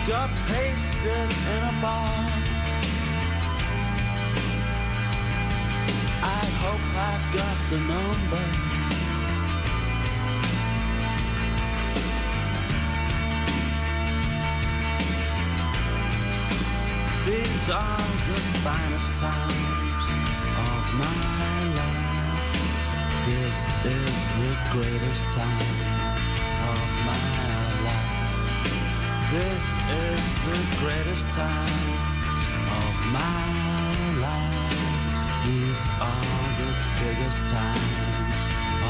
Got 0.09 0.31
pasted 0.47 1.31
in 1.55 1.63
a 1.63 1.75
bar. 1.81 2.11
I 6.23 6.45
hope 6.63 6.87
I 6.95 7.15
got 7.39 7.57
the 7.71 7.79
number. 7.93 8.47
These 17.25 17.71
are 17.71 17.99
the 18.29 18.41
finest 18.63 19.21
times 19.23 20.05
of 20.59 20.95
my. 20.99 21.34
This 23.55 23.69
is 23.85 24.33
the 24.33 24.57
greatest 24.73 25.31
time 25.31 25.61
of 26.73 26.91
my 27.07 27.23
life. 27.87 28.73
This 29.31 29.79
is 29.79 30.25
the 30.49 30.59
greatest 30.81 31.29
time 31.31 31.89
of 32.83 32.95
my 33.13 34.11
life. 34.19 35.47
These 35.47 35.87
are 36.01 36.49
the 36.59 36.71
biggest 36.99 37.47
times 37.47 38.43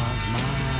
of 0.02 0.32
my 0.32 0.38
life. 0.38 0.73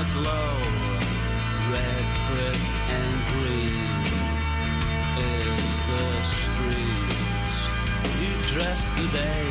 Aglow. 0.00 0.56
Red 1.72 2.06
brick 2.26 2.62
and 2.98 3.14
green 3.30 4.04
is 5.28 5.66
the 5.90 6.06
streets. 6.36 7.46
You 8.22 8.34
dress 8.52 8.80
today 8.98 9.48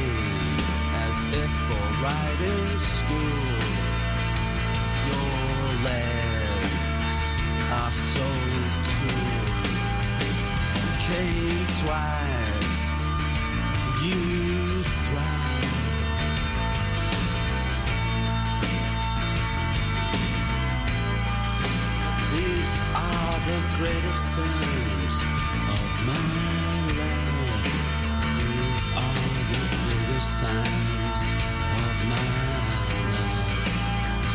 as 1.08 1.16
if 1.42 1.52
for 1.68 1.86
riding 2.08 2.80
school. 2.98 3.60
Your 5.10 5.36
legs 5.90 7.18
are 7.82 7.96
so 8.14 8.28
cool. 8.94 9.38
Came 11.10 11.66
twice, 11.82 12.82
you 14.06 14.49
the 23.50 23.62
greatest 23.78 24.26
times 24.38 25.16
of 25.76 25.90
my 26.06 26.30
life. 27.02 27.74
These 28.38 28.86
are 29.06 29.26
the 29.52 29.64
biggest 29.90 30.34
times 30.46 31.22
of 31.82 31.96
my 32.14 32.30
life. 33.16 33.68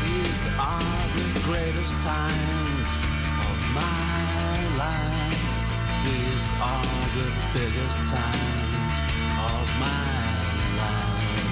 These 0.03 0.43
are 0.59 1.05
the 1.17 1.27
greatest 1.49 1.95
times 2.03 2.95
of 3.51 3.59
my 3.79 4.55
life. 4.83 5.45
These 6.07 6.47
are 6.73 6.95
the 7.19 7.29
biggest 7.55 8.01
times 8.11 8.95
of 9.51 9.65
my 9.85 10.11
life. 10.83 11.47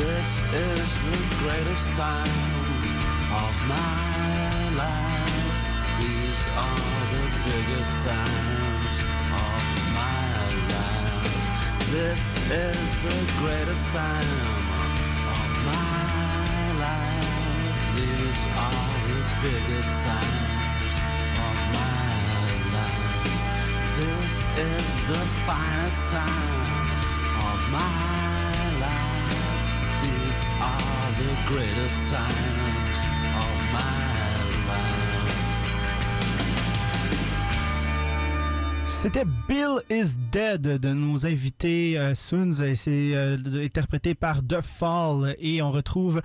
This 0.00 0.30
is 0.68 0.88
the 1.08 1.20
greatest 1.40 1.86
time 1.96 2.40
of 3.42 3.54
my 3.68 4.76
life. 4.76 5.09
These 6.30 6.46
are 6.46 6.76
the 7.10 7.26
biggest 7.44 8.06
times 8.06 9.00
of 9.34 9.64
my 9.98 10.46
life. 10.70 11.90
This 11.90 12.24
is 12.48 13.02
the 13.02 13.18
greatest 13.42 13.88
time 13.88 14.38
of 15.26 15.50
my 15.66 16.70
life. 16.86 17.80
These 17.98 18.42
are 18.46 18.94
the 19.10 19.22
biggest 19.42 20.06
times 20.06 20.94
of 21.46 21.56
my 21.74 22.06
life. 22.78 23.26
This 23.98 24.46
is 24.54 24.88
the 25.10 25.22
finest 25.50 26.12
time 26.12 26.90
of 27.50 27.60
my 27.74 28.60
life. 28.86 29.50
These 30.04 30.44
are 30.62 31.10
the 31.22 31.32
greatest 31.50 32.08
times 32.08 32.98
of 33.34 33.72
my 33.72 33.80
life. 33.82 34.09
C'était 39.02 39.24
Bill 39.48 39.80
is 39.88 40.18
Dead 40.30 40.60
de 40.60 40.88
nos 40.90 41.24
invités 41.24 41.98
euh, 41.98 42.14
Soons 42.14 42.62
et 42.62 42.74
c'est 42.74 43.16
euh, 43.16 43.38
interprété 43.64 44.14
par 44.14 44.46
The 44.46 44.60
Fall 44.60 45.34
et 45.38 45.62
on 45.62 45.70
retrouve 45.70 46.20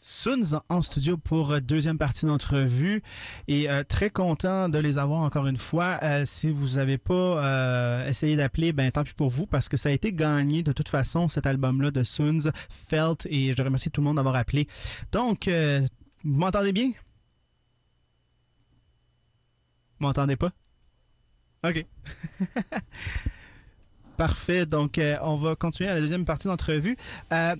Soons 0.00 0.58
en 0.70 0.80
studio 0.80 1.18
pour 1.18 1.52
euh, 1.52 1.60
deuxième 1.60 1.98
partie 1.98 2.24
d'entrevue 2.24 3.02
et 3.46 3.68
euh, 3.68 3.84
très 3.86 4.08
content 4.08 4.70
de 4.70 4.78
les 4.78 4.96
avoir 4.96 5.20
encore 5.20 5.46
une 5.48 5.58
fois. 5.58 6.00
Si 6.24 6.48
vous 6.48 6.76
n'avez 6.76 6.96
pas 6.96 8.06
essayé 8.08 8.36
d'appeler, 8.36 8.72
ben 8.72 8.90
tant 8.90 9.04
pis 9.04 9.12
pour 9.12 9.28
vous 9.28 9.44
parce 9.44 9.68
que 9.68 9.76
ça 9.76 9.90
a 9.90 9.92
été 9.92 10.14
gagné 10.14 10.62
de 10.62 10.72
toute 10.72 10.88
façon 10.88 11.28
cet 11.28 11.44
album-là 11.44 11.90
de 11.90 12.02
Soons, 12.04 12.50
Felt 12.70 13.26
et 13.28 13.52
je 13.54 13.62
remercie 13.62 13.90
tout 13.90 14.00
le 14.00 14.06
monde 14.06 14.16
d'avoir 14.16 14.36
appelé. 14.36 14.66
Donc, 15.12 15.46
vous 15.46 16.38
m'entendez 16.38 16.72
bien? 16.72 16.88
Vous 20.00 20.06
m'entendez 20.06 20.36
pas? 20.36 20.52
OK. 21.64 21.84
Parfait. 24.16 24.66
Donc, 24.66 24.98
euh, 24.98 25.16
on 25.22 25.36
va 25.36 25.54
continuer 25.54 25.88
à 25.90 25.94
la 25.94 26.00
deuxième 26.00 26.24
partie 26.24 26.48
d'entrevue. 26.48 26.96
Euh, 27.32 27.54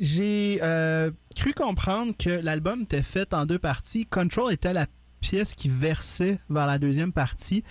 J'ai 0.00 0.58
euh, 0.62 1.10
cru 1.34 1.52
comprendre 1.54 2.12
que 2.16 2.30
l'album 2.30 2.82
était 2.82 3.02
fait 3.02 3.32
en 3.32 3.46
deux 3.46 3.58
parties. 3.58 4.04
Control 4.06 4.52
était 4.52 4.72
la 4.74 4.86
pièce 5.20 5.54
qui 5.54 5.68
versait 5.68 6.38
vers 6.50 6.66
la 6.66 6.78
deuxième 6.78 7.12
partie. 7.12 7.64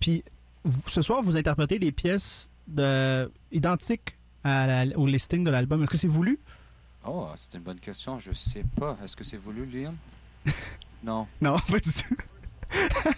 Puis, 0.00 0.22
ce 0.86 1.02
soir, 1.02 1.22
vous 1.22 1.36
interprétez 1.36 1.78
les 1.78 1.90
pièces 1.92 2.50
de, 2.68 3.30
identiques 3.50 4.16
à 4.44 4.84
la- 4.84 4.98
au 4.98 5.06
listing 5.06 5.42
de 5.44 5.50
l'album. 5.50 5.82
Est-ce 5.82 5.90
que 5.90 5.98
c'est 5.98 6.06
voulu? 6.06 6.38
Oh, 7.06 7.28
c'est 7.34 7.54
une 7.54 7.62
bonne 7.62 7.80
question. 7.80 8.18
Je 8.18 8.32
sais 8.32 8.64
pas. 8.76 8.96
Est-ce 9.02 9.16
que 9.16 9.24
c'est 9.24 9.36
voulu, 9.36 9.66
Liam? 9.66 9.94
non, 11.02 11.26
Non, 11.40 11.56
pas 11.68 11.78
du 11.78 11.90
tout. 11.90 12.16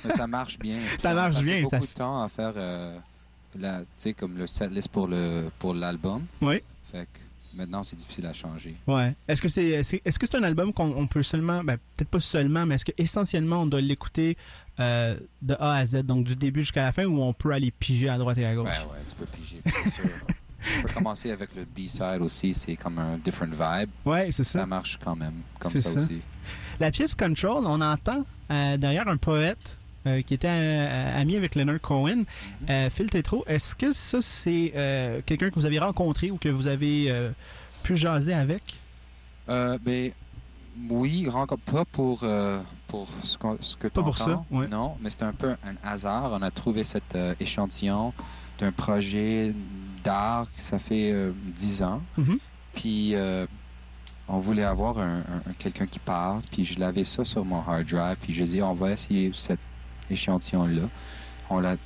Mais 0.04 0.10
ça 0.10 0.26
marche 0.26 0.58
bien. 0.58 0.76
Ça 0.98 1.08
On 1.08 1.12
a 1.12 1.14
marche 1.14 1.36
passé 1.36 1.46
bien, 1.46 1.62
beaucoup 1.62 1.70
ça- 1.76 1.80
de 1.80 1.86
temps 1.86 2.22
à 2.22 2.28
faire, 2.28 2.52
euh, 2.56 2.98
la, 3.58 3.80
comme 4.18 4.36
le 4.36 4.46
setlist 4.46 4.88
pour 4.88 5.06
le 5.06 5.48
pour 5.58 5.74
l'album. 5.74 6.24
Oui. 6.42 6.60
Fait 6.84 7.06
que 7.12 7.18
maintenant, 7.56 7.82
c'est 7.82 7.96
difficile 7.96 8.26
à 8.26 8.32
changer. 8.32 8.76
Ouais. 8.86 9.14
Est-ce 9.28 9.40
que 9.40 9.48
c'est 9.48 9.66
est-ce 10.04 10.18
que 10.18 10.26
c'est 10.26 10.36
un 10.36 10.42
album 10.42 10.72
qu'on 10.72 10.90
on 10.96 11.06
peut 11.06 11.22
seulement 11.22 11.64
ben, 11.64 11.78
peut-être 11.96 12.10
pas 12.10 12.20
seulement 12.20 12.66
mais 12.66 12.74
est-ce 12.76 12.84
que 12.84 12.92
essentiellement 12.98 13.62
on 13.62 13.66
doit 13.66 13.80
l'écouter 13.80 14.36
euh, 14.78 15.16
de 15.42 15.54
A 15.58 15.74
à 15.76 15.84
Z 15.84 16.02
donc 16.04 16.24
du 16.26 16.36
début 16.36 16.60
jusqu'à 16.60 16.82
la 16.82 16.92
fin 16.92 17.04
ou 17.06 17.20
on 17.22 17.32
peut 17.32 17.50
aller 17.52 17.70
piger 17.70 18.08
à 18.10 18.18
droite 18.18 18.36
et 18.38 18.44
à 18.46 18.54
gauche? 18.54 18.68
Ben 18.68 18.92
ouais, 18.92 18.98
tu 19.08 19.14
peux 19.16 19.26
piger, 19.26 19.60
c'est 19.64 19.90
sûr. 19.90 20.10
tu 20.62 20.82
peux 20.82 20.92
commencer 20.92 21.30
avec 21.30 21.54
le 21.54 21.64
B-side 21.64 22.20
aussi, 22.20 22.52
c'est 22.52 22.76
comme 22.76 22.98
un 22.98 23.16
different 23.18 23.46
vibe. 23.50 23.90
Ouais, 24.04 24.30
c'est 24.32 24.44
ça. 24.44 24.60
Ça 24.60 24.66
marche 24.66 24.98
quand 25.02 25.16
même, 25.16 25.34
comme 25.58 25.70
ça, 25.72 25.80
ça. 25.80 25.98
aussi. 25.98 26.20
La 26.80 26.90
pièce 26.90 27.14
Control, 27.14 27.64
on 27.66 27.80
entend 27.80 28.24
euh, 28.50 28.76
derrière 28.76 29.08
un 29.08 29.16
poète 29.16 29.78
euh, 30.06 30.22
qui 30.22 30.34
était 30.34 30.48
euh, 30.48 31.20
ami 31.20 31.36
avec 31.36 31.54
Leonard 31.54 31.80
Cohen, 31.80 32.16
Mhm. 32.18 32.24
euh, 32.70 32.90
Phil 32.90 33.10
Tetro. 33.10 33.44
Est-ce 33.46 33.74
que 33.74 33.92
ça, 33.92 34.18
c'est 34.20 34.72
quelqu'un 35.26 35.50
que 35.50 35.54
vous 35.54 35.66
avez 35.66 35.78
rencontré 35.78 36.30
ou 36.30 36.36
que 36.36 36.48
vous 36.48 36.66
avez 36.66 37.30
pu 37.82 37.96
jaser 37.96 38.34
avec? 38.34 38.62
Ben, 39.48 40.10
oui, 40.90 41.26
pas 41.72 41.84
pour, 41.90 42.24
pour 42.86 43.08
ce, 43.22 43.38
qu'on- 43.38 43.56
ce 43.60 43.76
que 43.76 43.86
tu 43.88 43.94
Pas 43.94 44.02
pour 44.02 44.18
ça, 44.18 44.44
ouais. 44.50 44.68
Non, 44.68 44.96
mais 45.00 45.08
c'était 45.10 45.24
un 45.24 45.32
peu 45.32 45.50
un 45.64 45.74
hasard. 45.88 46.30
On 46.32 46.42
a 46.42 46.50
trouvé 46.50 46.84
cet 46.84 47.16
échantillon 47.40 48.12
d'un 48.58 48.72
projet 48.72 49.54
d'art 50.04 50.46
qui 50.52 50.60
ça 50.60 50.78
fait 50.78 51.14
10 51.54 51.82
ans. 51.82 52.02
Mhm. 52.18 52.38
Puis 52.74 53.14
on 54.28 54.38
voulait 54.40 54.64
avoir 54.64 54.98
un, 54.98 55.18
un- 55.18 55.50
un- 55.50 55.52
quelqu'un 55.58 55.86
qui 55.86 55.98
parle. 55.98 56.40
Puis 56.50 56.64
je 56.64 56.80
l'avais 56.80 57.04
ça 57.04 57.24
sur 57.24 57.44
mon 57.44 57.60
hard 57.60 57.84
drive. 57.84 58.16
Puis 58.20 58.32
je 58.32 58.44
dis, 58.44 58.62
on 58.62 58.74
va 58.74 58.90
essayer 58.92 59.30
cet 59.34 59.58
échantillon-là. 60.10 60.82
On 61.50 61.60
l'a, 61.60 61.76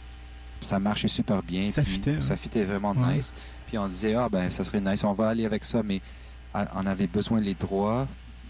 ça 0.61 0.79
marchait 0.79 1.09
super 1.09 1.43
bien. 1.43 1.71
Ça 1.71 1.83
fitait, 1.83 2.17
ouais. 2.17 2.23
Ça 2.23 2.37
fitait 2.37 2.65
vraiment 2.65 2.93
Ouais. 2.93 3.17
nice. 3.17 3.35
Puis 3.67 3.79
on 3.79 3.89
disait, 3.89 4.15
ah 4.15 4.29
ben 4.29 4.51
ça 4.51 4.65
serait 4.65 4.81
nice, 4.81 5.05
on 5.05 5.13
va 5.13 5.29
aller 5.29 5.45
avec 5.47 5.65
ça. 5.65 5.83
Mais 5.83 6.01
on 6.75 6.87
avait 6.87 7.07
besoin 7.07 7.41
des 7.41 7.55
droits, 7.55 8.07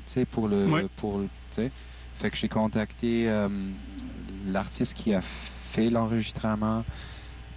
tu 0.07 0.13
sais, 0.13 0.25
pour 0.25 0.49
le, 0.49 0.67
Ouais. 0.67 0.87
pour 0.97 1.19
le- 1.19 1.25
tu 1.51 1.57
sais. 1.57 1.71
Fait 2.15 2.31
que 2.31 2.37
j'ai 2.37 2.49
contacté 2.49 3.29
euh, 3.29 3.49
l'artiste 4.47 4.95
qui 4.95 5.15
a 5.15 5.21
fait 5.21 5.91
l'enregistrement. 5.91 6.85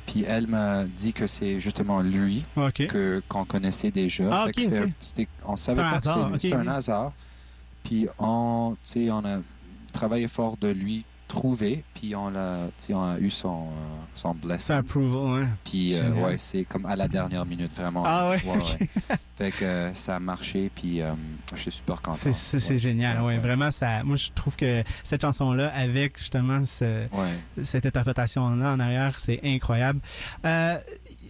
Puis 0.06 0.26
elle 0.28 0.48
m'a 0.48 0.84
dit 0.84 1.14
que 1.14 1.28
c'est 1.28 1.60
justement 1.60 2.02
lui 2.02 2.44
que 2.88 3.22
qu'on 3.28 3.46
connaissait 3.46 3.90
déjà. 3.92 4.26
Ah, 4.32 4.46
Fait 4.54 4.66
ok, 4.66 4.70
que 4.70 4.90
c'était- 5.00 5.28
on 5.46 5.56
savait 5.56 5.82
pas 5.82 5.98
que 5.98 6.04
c'était 6.04 6.16
lui. 6.16 6.34
ok, 6.36 6.42
C'était 6.42 6.56
un 6.56 6.68
hasard. 6.68 7.14
Puis 7.84 8.08
on, 8.20 8.76
tu 8.84 9.06
sais, 9.06 9.12
on 9.12 9.24
a 9.26 9.40
travaillé 9.92 10.28
fort 10.28 10.58
de 10.58 10.68
lui 10.70 11.06
trouver. 11.34 11.84
Puis 11.94 12.16
on 12.16 12.36
a, 12.36 12.68
on 12.92 13.04
a 13.04 13.20
eu 13.20 13.30
son, 13.30 13.64
euh, 13.64 13.96
son 14.14 14.34
blessing. 14.36 14.76
approval, 14.78 15.44
hein. 15.44 15.50
Puis 15.64 15.96
euh, 15.96 16.12
ouais, 16.14 16.38
c'est 16.38 16.64
comme 16.64 16.86
à 16.86 16.96
la 16.96 17.08
dernière 17.08 17.46
minute 17.46 17.74
vraiment. 17.76 18.04
Ah 18.06 18.30
ouais, 18.30 18.42
ouais. 18.46 18.88
Fait 19.36 19.50
que 19.52 19.66
euh, 19.66 19.94
ça 19.94 20.18
a 20.18 20.20
marché. 20.20 20.70
Puis 20.74 21.02
euh, 21.02 21.14
je 21.56 21.62
suis 21.62 21.72
super 21.72 22.02
content. 22.02 22.14
C'est 22.32 22.70
Ouais. 22.72 22.78
génial, 22.78 23.22
ouais. 23.24 23.38
Vraiment, 23.40 23.72
ça. 23.72 24.04
Moi, 24.04 24.16
je 24.16 24.30
trouve 24.36 24.56
que 24.56 24.84
cette 25.04 25.22
chanson-là, 25.22 25.74
avec 25.74 26.18
justement 26.20 26.64
ce- 26.66 27.06
cette 27.64 27.86
interprétation-là 27.86 28.72
en 28.74 28.80
arrière, 28.80 29.20
c'est 29.20 29.40
incroyable. 29.44 30.00
Euh, 30.46 30.78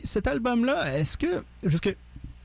cet 0.04 0.28
album-là, 0.28 0.97
est-ce 0.97 1.18
que. 1.18 1.43
Parce 1.62 1.80
que. 1.80 1.95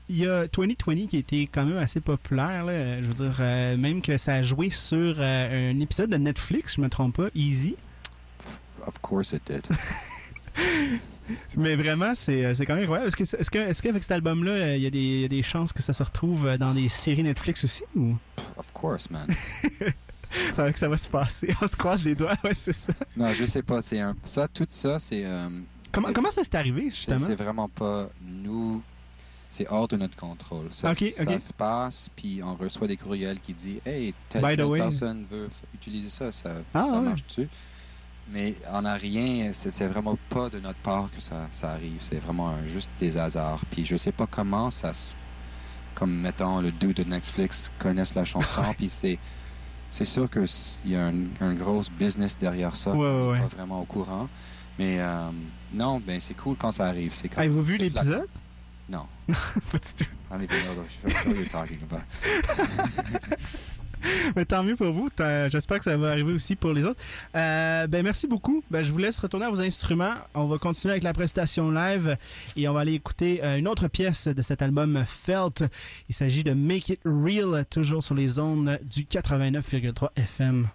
Il 0.09 0.17
y 0.17 0.27
a 0.27 0.47
2020 0.47 1.07
qui 1.07 1.15
a 1.17 1.19
été 1.19 1.47
quand 1.47 1.65
même 1.65 1.77
assez 1.77 2.01
populaire. 2.01 2.65
là. 2.65 2.99
Je 3.01 3.05
veux 3.07 3.13
dire, 3.13 3.37
euh, 3.39 3.77
même 3.77 4.01
que 4.01 4.17
ça 4.17 4.33
a 4.35 4.41
joué 4.41 4.69
sur 4.71 5.15
euh, 5.19 5.71
un 5.71 5.79
épisode 5.79 6.09
de 6.09 6.17
Netflix, 6.17 6.75
je 6.77 6.81
me 6.81 6.89
trompe 6.89 7.17
pas, 7.17 7.27
Easy. 7.35 7.75
Of 8.87 8.99
course 9.01 9.33
it 9.33 9.43
did. 9.45 9.63
Mais 11.57 11.75
vraiment, 11.75 12.15
c'est 12.15 12.43
euh, 12.43 12.53
c'est 12.55 12.65
quand 12.65 12.73
même 12.73 12.83
incroyable. 12.83 13.07
Est-ce 13.09 13.15
que- 13.17 13.39
est-ce 13.39 13.51
que- 13.51 13.57
est-ce 13.59 13.81
qu'avec 13.83 14.01
cet 14.01 14.13
album-là, 14.13 14.75
il 14.75 14.81
y, 14.81 14.87
a 14.87 14.89
des- 14.89 14.97
il 14.99 15.21
y 15.21 15.25
a 15.25 15.27
des 15.27 15.43
chances 15.43 15.71
que 15.73 15.81
ça 15.83 15.93
se 15.93 16.01
retrouve 16.01 16.57
dans 16.57 16.73
des 16.73 16.89
séries 16.89 17.21
Netflix 17.21 17.63
aussi 17.63 17.83
ou? 17.95 18.15
Of 18.57 18.71
course, 18.73 19.09
man. 19.11 19.27
que 20.57 20.79
ça 20.79 20.89
va 20.89 20.97
se 20.97 21.07
passer 21.09 21.53
On 21.61 21.67
se 21.67 21.75
croise 21.75 22.03
les 22.03 22.15
doigts, 22.15 22.35
ouais, 22.43 22.53
c'est 22.55 22.73
ça. 22.73 22.93
Non, 23.15 23.31
je 23.31 23.45
sais 23.45 23.61
pas. 23.61 23.81
C'est 23.83 23.99
un, 23.99 24.15
ça, 24.23 24.47
tout 24.47 24.65
ça, 24.67 24.97
c'est. 24.97 25.23
euh, 25.23 25.49
Comment, 25.91 26.07
c'est- 26.07 26.13
comment 26.13 26.31
ça 26.31 26.43
s'est 26.43 26.55
arrivé, 26.55 26.83
C'est 26.85 26.89
justement? 26.95 27.19
c'est 27.19 27.35
vraiment 27.35 27.69
pas 27.69 28.09
nous. 28.23 28.81
C'est 29.51 29.67
hors 29.69 29.87
de 29.87 29.97
notre 29.97 30.15
contrôle. 30.15 30.67
Ça, 30.71 30.91
Ok, 30.91 30.97
ça 31.15 31.39
se 31.39 31.53
passe, 31.53 32.09
puis 32.15 32.41
on 32.43 32.55
reçoit 32.55 32.87
des 32.87 32.97
courriels 32.97 33.39
qui 33.39 33.53
disent 33.53 33.81
Hey, 33.85 34.13
telle, 34.29 34.41
personne 34.77 35.25
veut 35.29 35.49
utiliser 35.73 36.09
ça, 36.09 36.31
ça, 36.31 36.51
Ah, 36.73 36.85
ça 36.85 36.99
ouais. 36.99 37.05
marche-tu? 37.05 37.47
Mais 38.31 38.55
on 38.71 38.83
n'a 38.83 38.93
rien, 38.93 39.49
c'est 39.53 39.87
vraiment 39.87 40.15
pas 40.29 40.49
de 40.49 40.59
notre 40.59 40.77
part 40.79 41.09
que 41.09 41.19
ça, 41.19 41.47
ça 41.49 41.71
arrive. 41.71 41.97
C'est 41.99 42.19
vraiment 42.19 42.49
un- 42.49 42.63
juste 42.65 42.91
des 42.99 43.17
hasards. 43.17 43.65
Puis 43.71 43.85
je 43.85 43.97
sais 43.97 44.11
pas 44.11 44.27
comment 44.27 44.69
ça 44.69 44.93
se. 44.93 45.15
Comme, 45.95 46.13
mettons, 46.21 46.61
le 46.61 46.71
dude 46.71 46.97
de 46.97 47.03
Netflix 47.03 47.71
connaissent 47.79 48.13
la 48.15 48.25
chanson, 48.25 48.61
puis 48.77 48.87
c'est. 48.87 49.17
C'est 49.91 50.05
sûr 50.05 50.29
qu'il 50.29 50.91
y 50.91 50.95
a 50.95 51.07
un, 51.07 51.15
un 51.41 51.55
gros 51.55 51.81
business 51.97 52.37
derrière 52.37 52.75
ça. 52.75 52.91
Ouais, 52.91 52.97
qu'on 52.97 53.31
ouais, 53.31 53.39
pas 53.39 53.47
vraiment 53.47 53.81
au 53.81 53.85
courant. 53.85 54.29
Mais 54.77 54.99
euh, 54.99 55.29
non, 55.73 55.99
ben 55.99 56.19
c'est 56.19 56.35
cool 56.35 56.55
quand 56.55 56.71
ça 56.71 56.85
arrive. 56.85 57.11
Avez-vous 57.35 57.63
vu 57.63 57.77
l'épisode? 57.77 58.27
Non. 58.89 59.05
Pas 59.71 59.77
du 59.77 59.93
tout. 59.95 60.09
I 60.31 60.37
don't 60.37 60.43
even 60.43 60.57
know 60.65 60.81
what 60.81 61.35
you're 61.35 61.47
talking 61.49 61.79
about. 61.83 62.01
Mais 64.35 64.45
tant 64.45 64.63
mieux 64.63 64.75
pour 64.75 64.91
vous. 64.91 65.09
J'espère 65.49 65.79
que 65.79 65.83
ça 65.83 65.97
va 65.97 66.11
arriver 66.11 66.33
aussi 66.33 66.55
pour 66.55 66.71
les 66.71 66.83
autres. 66.83 66.99
Euh, 67.35 67.87
ben 67.87 68.03
merci 68.03 68.27
beaucoup. 68.27 68.63
Ben, 68.71 68.83
je 68.83 68.91
vous 68.91 68.97
laisse 68.97 69.19
retourner 69.19 69.45
à 69.45 69.49
vos 69.49 69.61
instruments. 69.61 70.13
On 70.33 70.45
va 70.45 70.57
continuer 70.57 70.93
avec 70.93 71.03
la 71.03 71.13
prestation 71.13 71.71
live 71.71 72.17
et 72.55 72.67
on 72.67 72.73
va 72.73 72.81
aller 72.81 72.93
écouter 72.93 73.43
euh, 73.43 73.57
une 73.57 73.67
autre 73.67 73.87
pièce 73.87 74.27
de 74.27 74.41
cet 74.41 74.61
album 74.61 75.03
Felt. 75.05 75.65
Il 76.07 76.15
s'agit 76.15 76.43
de 76.43 76.53
Make 76.53 76.89
It 76.89 76.99
Real, 77.05 77.65
toujours 77.69 78.03
sur 78.03 78.15
les 78.15 78.39
ondes 78.39 78.79
du 78.83 79.03
89,3 79.03 80.09
FM. 80.15 80.69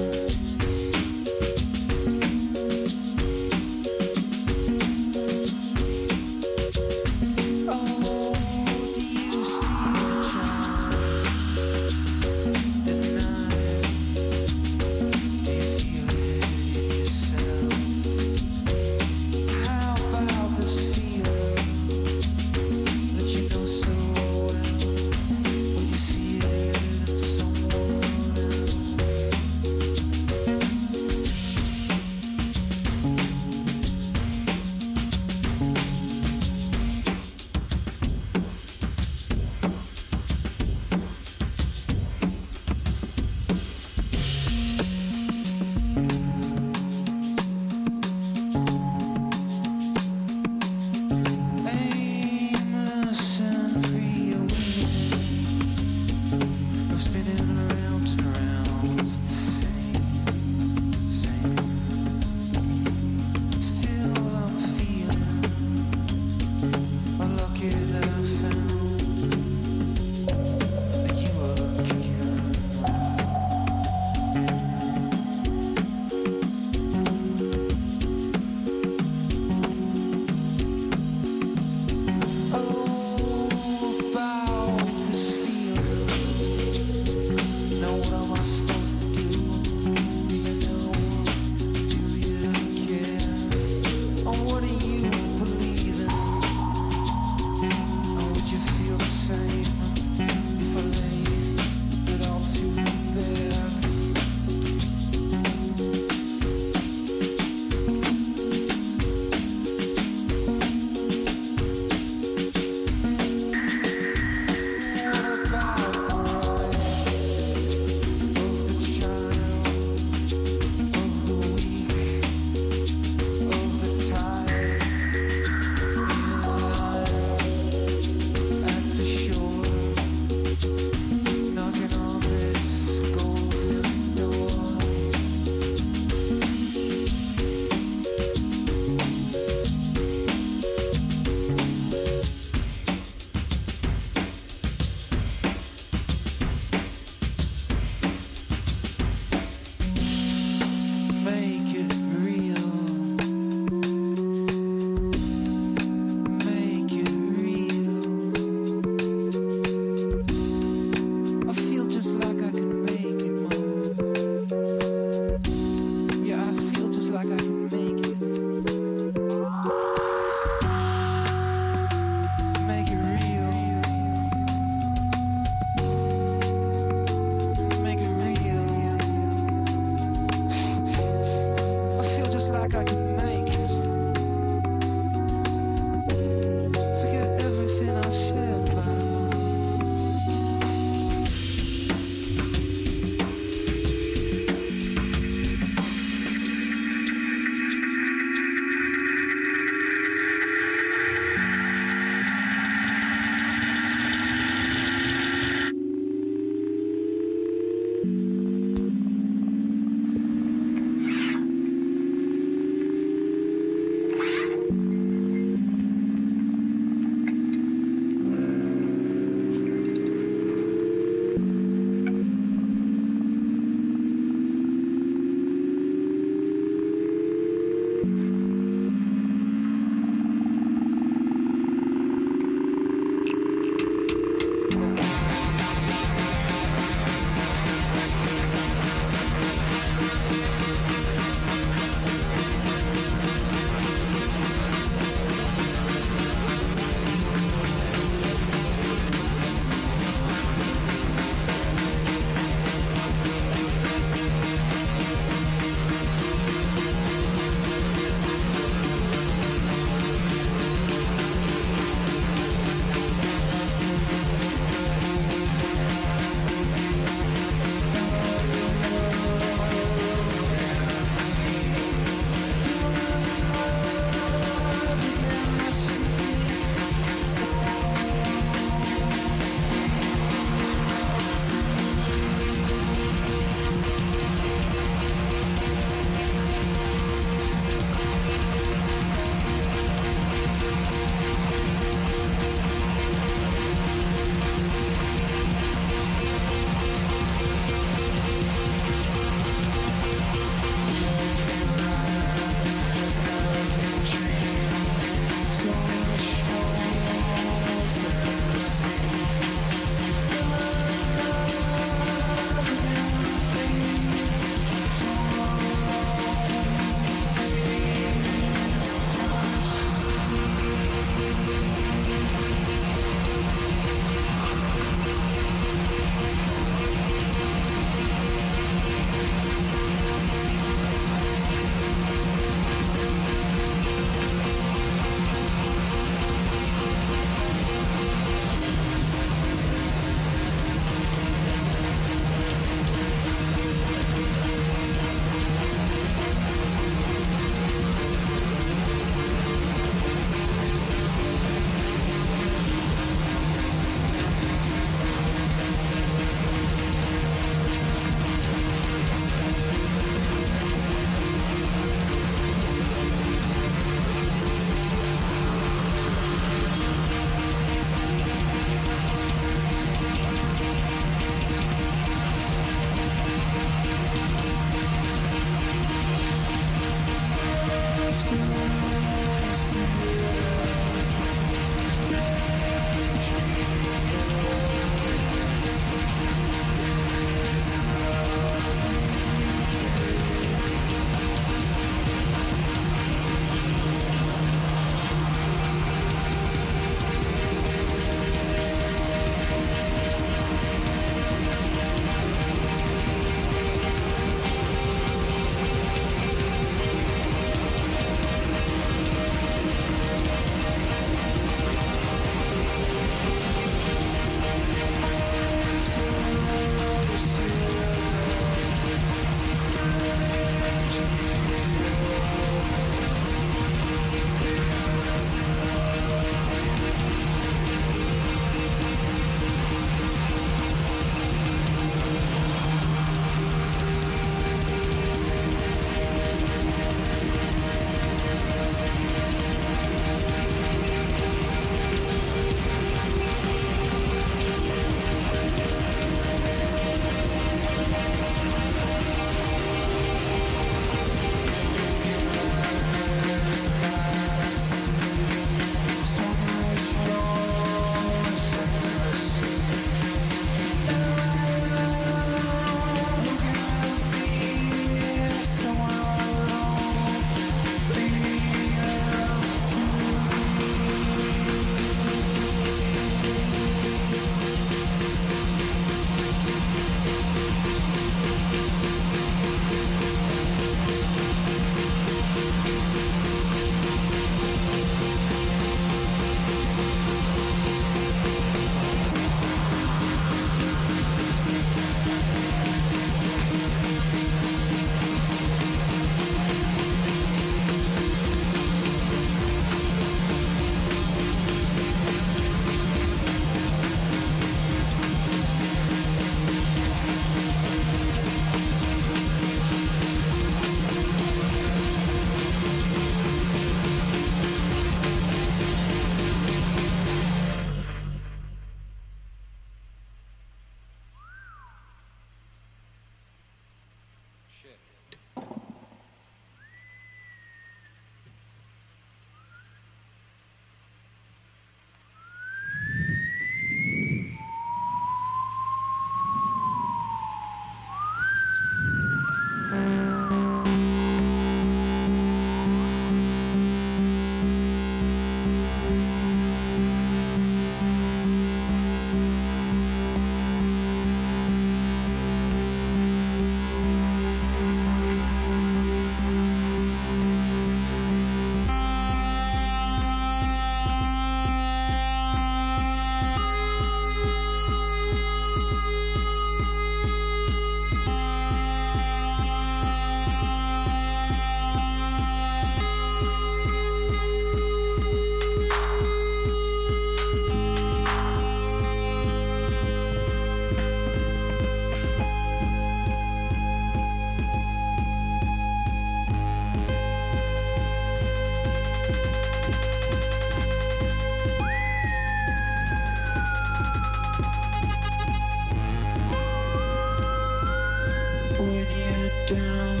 when 598.64 598.86
you're 598.98 599.30
down. 599.46 600.00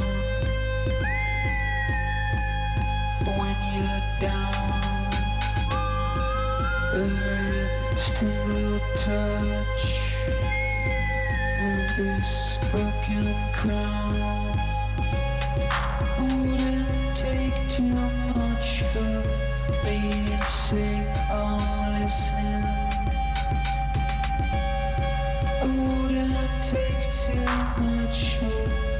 When 3.38 3.56
you're 3.74 4.02
down. 4.20 4.64
Every 6.94 7.96
single 7.96 8.78
touch 8.96 9.82
of 11.62 11.96
this 11.96 12.58
broken 12.70 13.34
crown 13.52 14.14
wouldn't 16.20 17.16
take 17.16 17.56
too 17.68 17.82
much 17.82 18.82
for 18.92 19.22
me 19.84 19.98
to 20.38 20.44
say 20.44 21.12
I'm 21.30 21.60
oh, 21.60 21.98
listening. 22.00 22.93
Too 27.24 27.34
much 27.80 28.93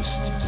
lost. 0.00 0.39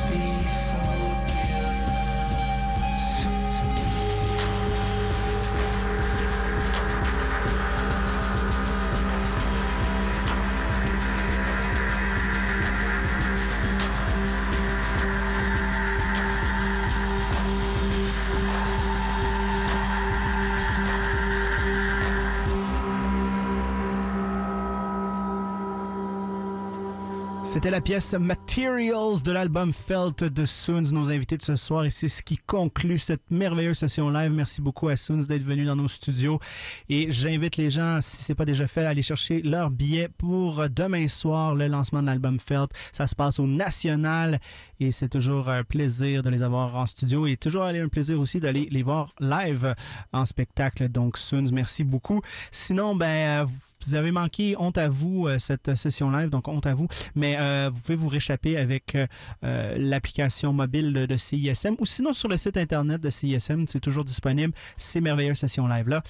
C'était 27.52 27.70
la 27.70 27.82
pièce 27.82 28.14
Materials 28.14 29.22
de 29.22 29.30
l'album 29.30 29.74
Felt 29.74 30.24
de 30.24 30.46
Soons, 30.46 30.90
nos 30.90 31.10
invités 31.10 31.36
de 31.36 31.42
ce 31.42 31.54
soir, 31.54 31.84
et 31.84 31.90
c'est 31.90 32.08
ce 32.08 32.22
qui 32.22 32.38
conclut 32.38 32.96
cette 32.96 33.30
merveilleuse 33.30 33.76
session 33.76 34.08
live. 34.08 34.32
Merci 34.32 34.62
beaucoup 34.62 34.88
à 34.88 34.96
Soons 34.96 35.18
d'être 35.28 35.44
venu 35.44 35.66
dans 35.66 35.76
nos 35.76 35.86
studios. 35.86 36.40
Et 36.88 37.12
j'invite 37.12 37.58
les 37.58 37.68
gens, 37.68 37.98
si 38.00 38.22
c'est 38.22 38.34
pas 38.34 38.46
déjà 38.46 38.66
fait, 38.66 38.86
à 38.86 38.88
aller 38.88 39.02
chercher 39.02 39.42
leur 39.42 39.68
billet 39.68 40.08
pour 40.08 40.66
demain 40.70 41.08
soir, 41.08 41.54
le 41.54 41.66
lancement 41.66 42.00
de 42.00 42.06
l'album 42.06 42.40
Felt. 42.40 42.70
Ça 42.90 43.06
se 43.06 43.14
passe 43.14 43.38
au 43.38 43.46
National 43.46 44.40
et 44.80 44.90
c'est 44.90 45.10
toujours 45.10 45.50
un 45.50 45.62
plaisir 45.62 46.22
de 46.22 46.30
les 46.30 46.42
avoir 46.42 46.74
en 46.76 46.86
studio 46.86 47.26
et 47.26 47.36
toujours 47.36 47.64
un 47.64 47.88
plaisir 47.88 48.18
aussi 48.18 48.40
d'aller 48.40 48.66
les 48.70 48.82
voir 48.82 49.10
live 49.20 49.74
en 50.14 50.24
spectacle. 50.24 50.88
Donc, 50.88 51.18
Soons, 51.18 51.50
merci 51.52 51.84
beaucoup. 51.84 52.22
Sinon, 52.50 52.96
ben, 52.96 53.44
vous 53.44 53.71
avez 53.94 54.10
manqué, 54.10 54.56
honte 54.58 54.78
à 54.78 54.88
vous, 54.88 55.26
euh, 55.26 55.38
cette 55.38 55.74
session 55.74 56.10
live, 56.10 56.30
donc 56.30 56.48
honte 56.48 56.66
à 56.66 56.74
vous. 56.74 56.88
Mais 57.14 57.36
euh, 57.38 57.70
vous 57.72 57.80
pouvez 57.80 57.96
vous 57.96 58.08
réchapper 58.08 58.56
avec 58.56 58.96
euh, 58.96 59.76
l'application 59.78 60.52
mobile 60.52 60.92
de, 60.92 61.16
CISM 61.16 61.74
ou 61.78 61.86
sinon 61.86 62.12
sur 62.12 62.28
le 62.28 62.36
site 62.36 62.56
internet 62.56 63.00
de 63.00 63.10
CISM, 63.10 63.66
c'est 63.66 63.80
toujours 63.80 64.04
disponible, 64.04 64.54
ces 64.76 65.00
merveilleuses 65.00 65.38
sessions 65.38 65.66
live-là. 65.66 66.02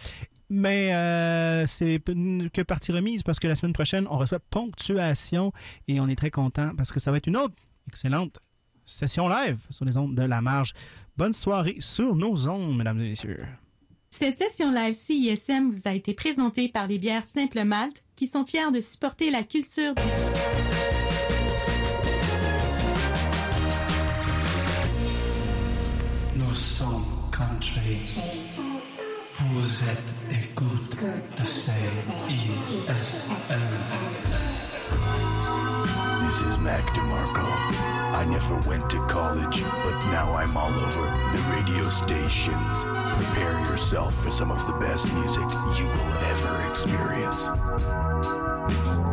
Mais 0.48 0.88
c'est 1.66 2.00
que 2.52 2.62
partie 2.62 2.92
remise 2.92 3.22
parce 3.22 3.40
que 3.40 3.48
la 3.48 3.56
semaine 3.56 3.72
prochaine, 3.72 4.06
on 4.10 4.18
reçoit 4.18 4.38
ponctuation 4.38 5.52
et 5.88 5.98
on 5.98 6.08
est 6.08 6.16
très 6.16 6.30
content 6.30 6.72
parce 6.76 6.92
que 6.92 7.00
ça 7.00 7.10
va 7.10 7.16
être 7.16 7.26
une 7.26 7.38
autre 7.38 7.54
excellente 7.88 8.38
session 8.84 9.28
live 9.28 9.66
sur 9.70 9.84
les 9.84 9.96
ondes 9.96 10.14
de 10.14 10.22
la 10.22 10.40
marge. 10.40 10.72
Bonne 11.16 11.32
soirée 11.32 11.76
sur 11.78 12.14
nos 12.14 12.48
ondes, 12.48 12.76
mesdames 12.76 13.00
et 13.00 13.08
messieurs. 13.08 13.46
Cette 14.12 14.38
session 14.38 14.70
live 14.70 14.94
CISM 14.94 15.70
vous 15.70 15.88
a 15.88 15.94
été 15.94 16.12
présentée 16.12 16.68
par 16.68 16.86
les 16.86 16.98
bières 16.98 17.24
Simple 17.24 17.64
Malte 17.64 18.04
qui 18.14 18.26
sont 18.26 18.44
fiers 18.44 18.70
de 18.70 18.80
supporter 18.80 19.30
la 19.30 19.42
culture 19.42 19.94
du 19.94 20.02
Nous 26.36 26.54
sommes 26.54 27.06
country. 27.32 28.20
Vous 29.34 29.84
êtes 29.84 30.14
écoute 30.44 30.98
de 31.38 31.44
CISM. 31.44 32.12
This 36.32 36.40
is 36.40 36.58
Mac 36.58 36.82
DeMarco. 36.94 37.44
I 38.16 38.24
never 38.26 38.56
went 38.66 38.88
to 38.88 39.06
college, 39.06 39.62
but 39.62 40.06
now 40.06 40.32
I'm 40.32 40.56
all 40.56 40.72
over 40.72 41.02
the 41.30 41.44
radio 41.54 41.90
stations. 41.90 42.84
Prepare 42.84 43.60
yourself 43.66 44.14
for 44.24 44.30
some 44.30 44.50
of 44.50 44.66
the 44.66 44.72
best 44.78 45.12
music 45.12 45.46
you 45.78 45.84
will 45.84 46.12
ever 46.24 46.70
experience. 46.70 47.50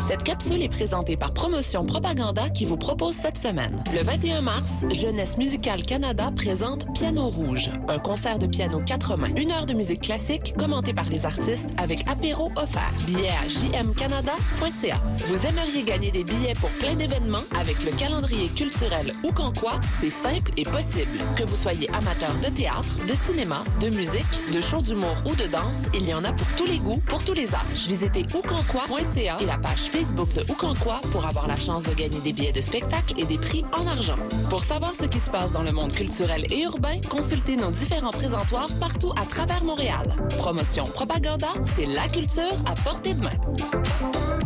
Cette 0.10 0.24
capsule 0.24 0.64
est 0.64 0.70
présentée 0.70 1.16
par 1.16 1.32
Promotion 1.36 1.86
Propaganda 1.86 2.50
qui 2.50 2.66
vous 2.66 2.78
propose 2.78 3.14
cette 3.14 3.38
semaine. 3.38 3.84
Le 3.94 4.02
21 4.02 4.42
mars, 4.42 4.84
Jeunesse 4.90 5.38
musicale 5.38 5.84
Canada 5.84 6.32
présente 6.36 6.92
Piano 6.96 7.28
Rouge, 7.28 7.70
un 7.88 8.00
concert 8.00 8.40
de 8.40 8.48
piano 8.48 8.82
quatre 8.84 9.16
mains. 9.18 9.30
Une 9.38 9.52
heure 9.52 9.68
de 9.68 9.76
musique 9.76 10.02
classique 10.02 10.56
commentée 10.58 10.96
par 10.96 11.08
les 11.12 11.28
artistes 11.28 11.70
avec 11.78 12.10
apéro 12.10 12.52
offert. 12.56 12.92
Billets 13.06 13.30
à 13.30 13.48
jmcanada.ca. 13.48 15.00
Vous 15.28 15.46
aimeriez 15.46 15.84
gagner 15.84 16.10
des 16.10 16.24
billets 16.24 16.56
pour 16.56 16.72
plein 16.80 16.96
d'événements 16.96 17.46
avec 17.56 17.84
le 17.84 17.92
calendrier 17.92 18.48
culturel 18.48 19.14
ou 19.24 19.32
quoi? 19.32 19.74
C'est 20.02 20.10
simple 20.10 20.52
et 20.58 20.64
possible. 20.64 21.20
Que 21.38 21.44
vous 21.44 21.56
soyez 21.56 21.88
amateur 21.92 22.34
de 22.44 22.50
théâtre, 22.50 23.06
de 23.08 23.14
cinéma, 23.14 23.64
de 23.80 23.92
musique, 23.92 24.52
de 24.52 24.60
show 24.60 24.82
d'humour 24.82 25.14
ou 25.28 25.36
de 25.36 25.46
danse, 25.46 25.84
il 25.94 26.10
y 26.10 26.16
en 26.16 26.24
a 26.24 26.34
pour 26.34 26.52
tous 26.56 26.66
les 26.66 26.80
goûts, 26.80 27.02
pour 27.08 27.24
tous 27.24 27.34
les 27.34 27.54
âges. 27.54 27.86
Visitez 27.88 28.26
oucanquoi.ca 28.34 29.38
et 29.40 29.46
la 29.46 29.60
page 29.60 29.82
Facebook 29.82 29.99
de 30.00 30.50
Oucanquoi 30.50 31.02
pour 31.12 31.26
avoir 31.26 31.48
la 31.48 31.58
chance 31.58 31.84
de 31.84 31.94
gagner 31.94 32.20
des 32.20 32.32
billets 32.32 32.54
de 32.54 32.62
spectacle 32.62 33.14
et 33.18 33.26
des 33.26 33.38
prix 33.38 33.66
en 33.78 33.86
argent. 33.86 34.16
Pour 34.50 34.64
savoir 34.64 34.94
ce 34.96 35.06
qui 35.06 35.20
se 35.20 35.30
passe 35.30 35.52
dans 35.52 35.62
le 35.62 35.74
monde 35.74 35.92
culturel 35.92 36.46
et 36.52 36.62
urbain, 36.62 37.02
consultez 37.10 37.58
nos 37.58 37.70
différents 37.70 38.12
présentoirs 38.12 38.70
partout 38.80 39.12
à 39.22 39.26
travers 39.26 39.64
Montréal. 39.64 40.16
Promotion 40.38 40.86
Propaganda, 40.86 41.50
c'est 41.76 41.86
la 41.86 42.08
culture 42.08 42.56
à 42.66 42.76
portée 42.76 43.14
de 43.14 43.24
main. 43.24 44.39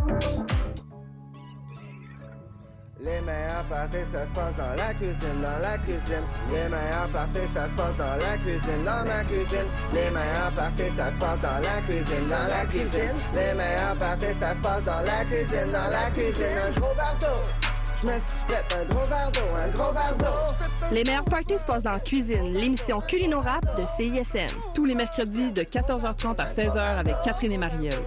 Les 3.03 3.19
meilleurs 3.19 3.65
parties, 3.67 3.97
ça 4.13 4.25
se 4.25 4.31
passe 4.31 4.55
dans 4.55 4.75
la 4.77 4.93
cuisine, 4.93 5.41
dans 5.41 5.59
la 5.59 5.77
cuisine. 5.79 6.23
Les 6.53 6.69
meilleurs 6.69 7.09
parties, 7.11 7.47
ça 7.53 7.67
se 7.67 7.73
passe 7.73 7.97
dans 7.97 8.15
la 8.15 8.37
cuisine, 8.37 8.83
dans 8.85 9.03
la 9.03 9.23
cuisine. 9.25 9.67
Les 9.93 10.09
meilleurs 10.09 10.51
parties, 10.55 10.95
ça 10.95 11.11
se 11.11 11.17
passe 11.17 11.39
dans 11.41 11.59
la 11.59 11.81
cuisine, 11.81 12.29
dans 12.29 12.47
la 12.47 12.65
cuisine. 12.65 13.15
Les 13.35 13.53
meilleurs 13.59 13.95
parties, 13.99 14.39
ça 14.39 14.55
se 14.55 14.61
passe 14.61 14.83
dans 14.85 15.01
la 15.01 15.25
cuisine, 15.25 15.71
dans 15.71 15.89
la 15.91 16.11
cuisine. 16.11 16.45
Un. 16.79 17.82
Je 18.03 18.09
me 18.09 18.19
suis 18.19 18.45
fait 18.49 18.75
un 18.75 18.85
gros 18.85 19.07
verre 19.07 19.31
d'eau, 19.31 19.39
un 19.63 19.69
gros 19.69 19.93
verre 19.93 20.15
d'eau. 20.17 20.65
Les 20.91 21.05
meilleurs 21.05 21.23
parties 21.23 21.57
se 21.57 21.63
passent 21.63 21.83
dans 21.83 21.93
la 21.93 22.01
cuisine, 22.01 22.53
l'émission 22.53 22.99
Culino 22.99 23.39
Rap 23.39 23.63
de 23.77 23.85
CISM. 23.85 24.53
Tous 24.75 24.83
les 24.83 24.93
mercredis 24.93 25.51
de 25.53 25.61
14h30 25.61 26.35
à 26.37 26.45
16h 26.45 26.99
avec 26.99 27.15
Catherine 27.23 27.53
et 27.53 27.57
Marielle. 27.57 27.97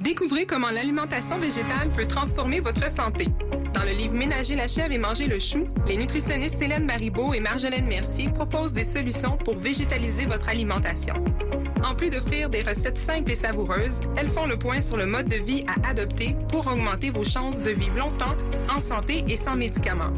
Découvrez 0.00 0.46
comment 0.46 0.70
l'alimentation 0.70 1.38
végétale 1.38 1.90
peut 1.94 2.06
transformer 2.06 2.60
votre 2.60 2.90
santé. 2.90 3.28
Dans 3.74 3.82
le 3.82 3.90
livre 3.90 4.14
Ménager 4.14 4.54
la 4.54 4.68
chèvre 4.68 4.92
et 4.92 4.98
manger 4.98 5.26
le 5.26 5.38
chou, 5.38 5.66
les 5.86 5.98
nutritionnistes 5.98 6.62
Hélène 6.62 6.86
Baribeau 6.86 7.34
et 7.34 7.40
Marjolaine 7.40 7.86
Mercier 7.86 8.30
proposent 8.30 8.72
des 8.72 8.84
solutions 8.84 9.36
pour 9.36 9.58
végétaliser 9.58 10.24
votre 10.24 10.48
alimentation. 10.48 11.14
En 11.84 11.94
plus 11.94 12.08
d'offrir 12.08 12.48
des 12.48 12.62
recettes 12.62 12.96
simples 12.96 13.32
et 13.32 13.36
savoureuses, 13.36 14.00
elles 14.16 14.30
font 14.30 14.46
le 14.46 14.56
point 14.56 14.80
sur 14.80 14.96
le 14.96 15.04
mode 15.04 15.28
de 15.28 15.36
vie 15.36 15.64
à 15.68 15.90
adopter 15.90 16.34
pour 16.48 16.66
augmenter 16.66 17.10
vos 17.10 17.24
chances 17.24 17.62
de 17.62 17.70
vivre 17.70 17.98
longtemps, 17.98 18.34
en 18.74 18.80
santé 18.80 19.22
et 19.28 19.36
sans 19.36 19.54
médicaments. 19.54 20.12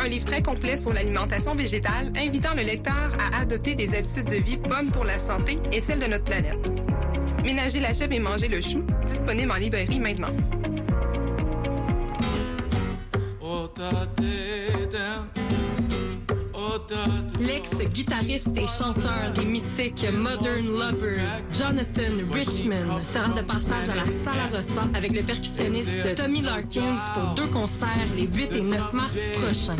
Un 0.00 0.08
livre 0.08 0.24
très 0.24 0.42
complet 0.42 0.76
sur 0.76 0.94
l'alimentation 0.94 1.54
végétale 1.54 2.12
invitant 2.16 2.54
le 2.56 2.62
lecteur 2.62 3.14
à 3.18 3.42
adopter 3.42 3.74
des 3.74 3.94
habitudes 3.94 4.30
de 4.30 4.36
vie 4.36 4.56
bonnes 4.56 4.90
pour 4.90 5.04
la 5.04 5.18
santé 5.18 5.56
et 5.70 5.82
celle 5.82 6.00
de 6.00 6.06
notre 6.06 6.24
planète. 6.24 6.70
Ménager 7.44 7.80
la 7.80 7.92
chèvre 7.92 8.14
et 8.14 8.18
manger 8.18 8.48
le 8.48 8.62
chou, 8.62 8.82
disponible 9.04 9.52
en 9.52 9.56
librairie 9.56 10.00
maintenant. 10.00 10.32
L'ex-guitariste 17.40 18.56
et 18.56 18.66
chanteur 18.66 19.32
des 19.34 19.44
mythiques 19.44 20.06
Modern 20.12 20.66
Lovers, 20.66 21.42
Jonathan 21.52 22.14
Richman, 22.32 23.04
sera 23.04 23.28
de 23.28 23.42
passage 23.42 23.90
à 23.90 23.94
la 23.94 24.04
Sala 24.04 24.46
Rossa 24.52 24.88
avec 24.94 25.12
le 25.12 25.22
percussionniste 25.22 26.16
Tommy 26.16 26.40
Larkins 26.40 26.98
pour 27.14 27.34
deux 27.34 27.46
concerts 27.48 28.08
les 28.16 28.26
8 28.26 28.54
et 28.54 28.62
9 28.62 28.92
mars 28.92 29.18
prochains. 29.34 29.76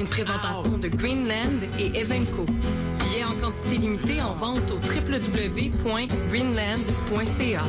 Une 0.00 0.06
présentation 0.06 0.76
de 0.78 0.88
Greenland 0.88 1.62
et 1.78 1.86
Evenco. 1.98 2.44
Billets 2.44 3.24
en 3.24 3.34
quantité 3.40 3.78
limitée 3.78 4.20
en 4.20 4.34
vente 4.34 4.70
au 4.70 4.76
www.greenland.ca. 4.76 7.62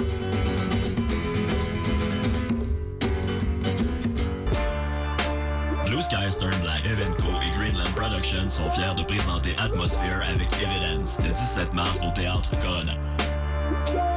Blue 5.94 6.02
Sky 6.02 6.32
Stern 6.32 6.60
Black, 6.62 6.84
Evenco 6.88 7.30
et 7.46 7.52
Greenland 7.56 7.94
Productions 7.96 8.50
sont 8.50 8.72
fiers 8.72 8.96
de 8.98 9.04
présenter 9.04 9.56
Atmosphere 9.60 10.24
avec 10.28 10.52
Evidence 10.54 11.20
le 11.24 11.30
17 11.30 11.72
mars 11.76 12.02
au 12.04 12.10
Théâtre 12.20 12.50
Corona. 12.60 12.94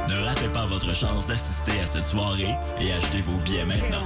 Ne 0.09 0.25
ratez 0.25 0.47
pas 0.47 0.65
votre 0.65 0.95
chance 0.95 1.27
d'assister 1.27 1.79
à 1.79 1.85
cette 1.85 2.05
soirée 2.05 2.55
et 2.81 2.93
achetez 2.93 3.21
vos 3.21 3.37
billets 3.41 3.65
maintenant. 3.65 4.01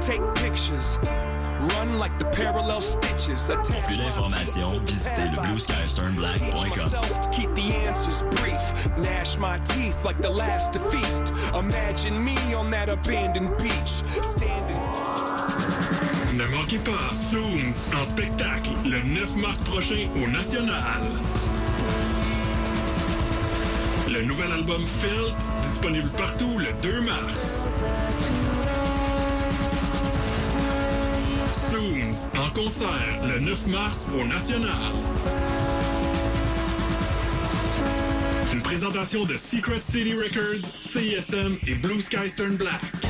Take 0.00 0.22
pictures. 0.34 1.00
Run 1.58 1.98
like 1.98 2.16
the 2.18 2.26
parallel 2.30 2.80
stitches. 2.80 3.48
Pour 3.48 3.82
plus 3.82 3.96
d'informations, 3.96 4.78
visitez 4.86 5.28
le 5.34 5.42
blueskysternblack.com. 5.42 6.90
Ne 16.34 16.44
manquez 16.46 16.78
pas 16.78 17.12
Soons 17.12 17.88
en 17.98 18.04
spectacle 18.04 18.70
le 18.84 19.00
9 19.02 19.36
mars 19.36 19.62
prochain 19.62 20.08
au 20.22 20.28
National. 20.28 21.02
Le 24.10 24.22
nouvel 24.22 24.52
album 24.52 24.86
Felt 24.86 25.34
disponible 25.62 26.08
partout 26.10 26.58
le 26.58 26.72
2 26.82 27.00
mars. 27.02 27.66
Soons 31.50 32.28
en 32.38 32.50
concert 32.50 33.18
le 33.26 33.40
9 33.40 33.66
mars 33.68 34.08
au 34.18 34.24
National. 34.24 34.92
Une 38.52 38.62
présentation 38.62 39.24
de 39.24 39.36
Secret 39.36 39.80
City 39.80 40.12
Records, 40.14 40.72
CISM 40.78 41.56
et 41.66 41.74
Blue 41.74 42.00
Sky 42.00 42.28
Stern 42.28 42.56
Black. 42.56 43.07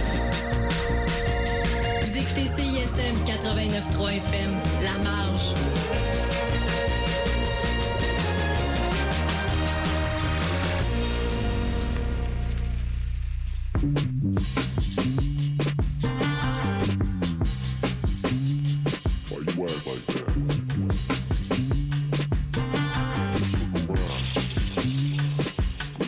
Écoutez 2.29 2.47
CISM 2.57 3.15
89.3 3.25 4.17
FM, 4.17 4.51
La 4.83 4.99
Marge. 5.03 5.55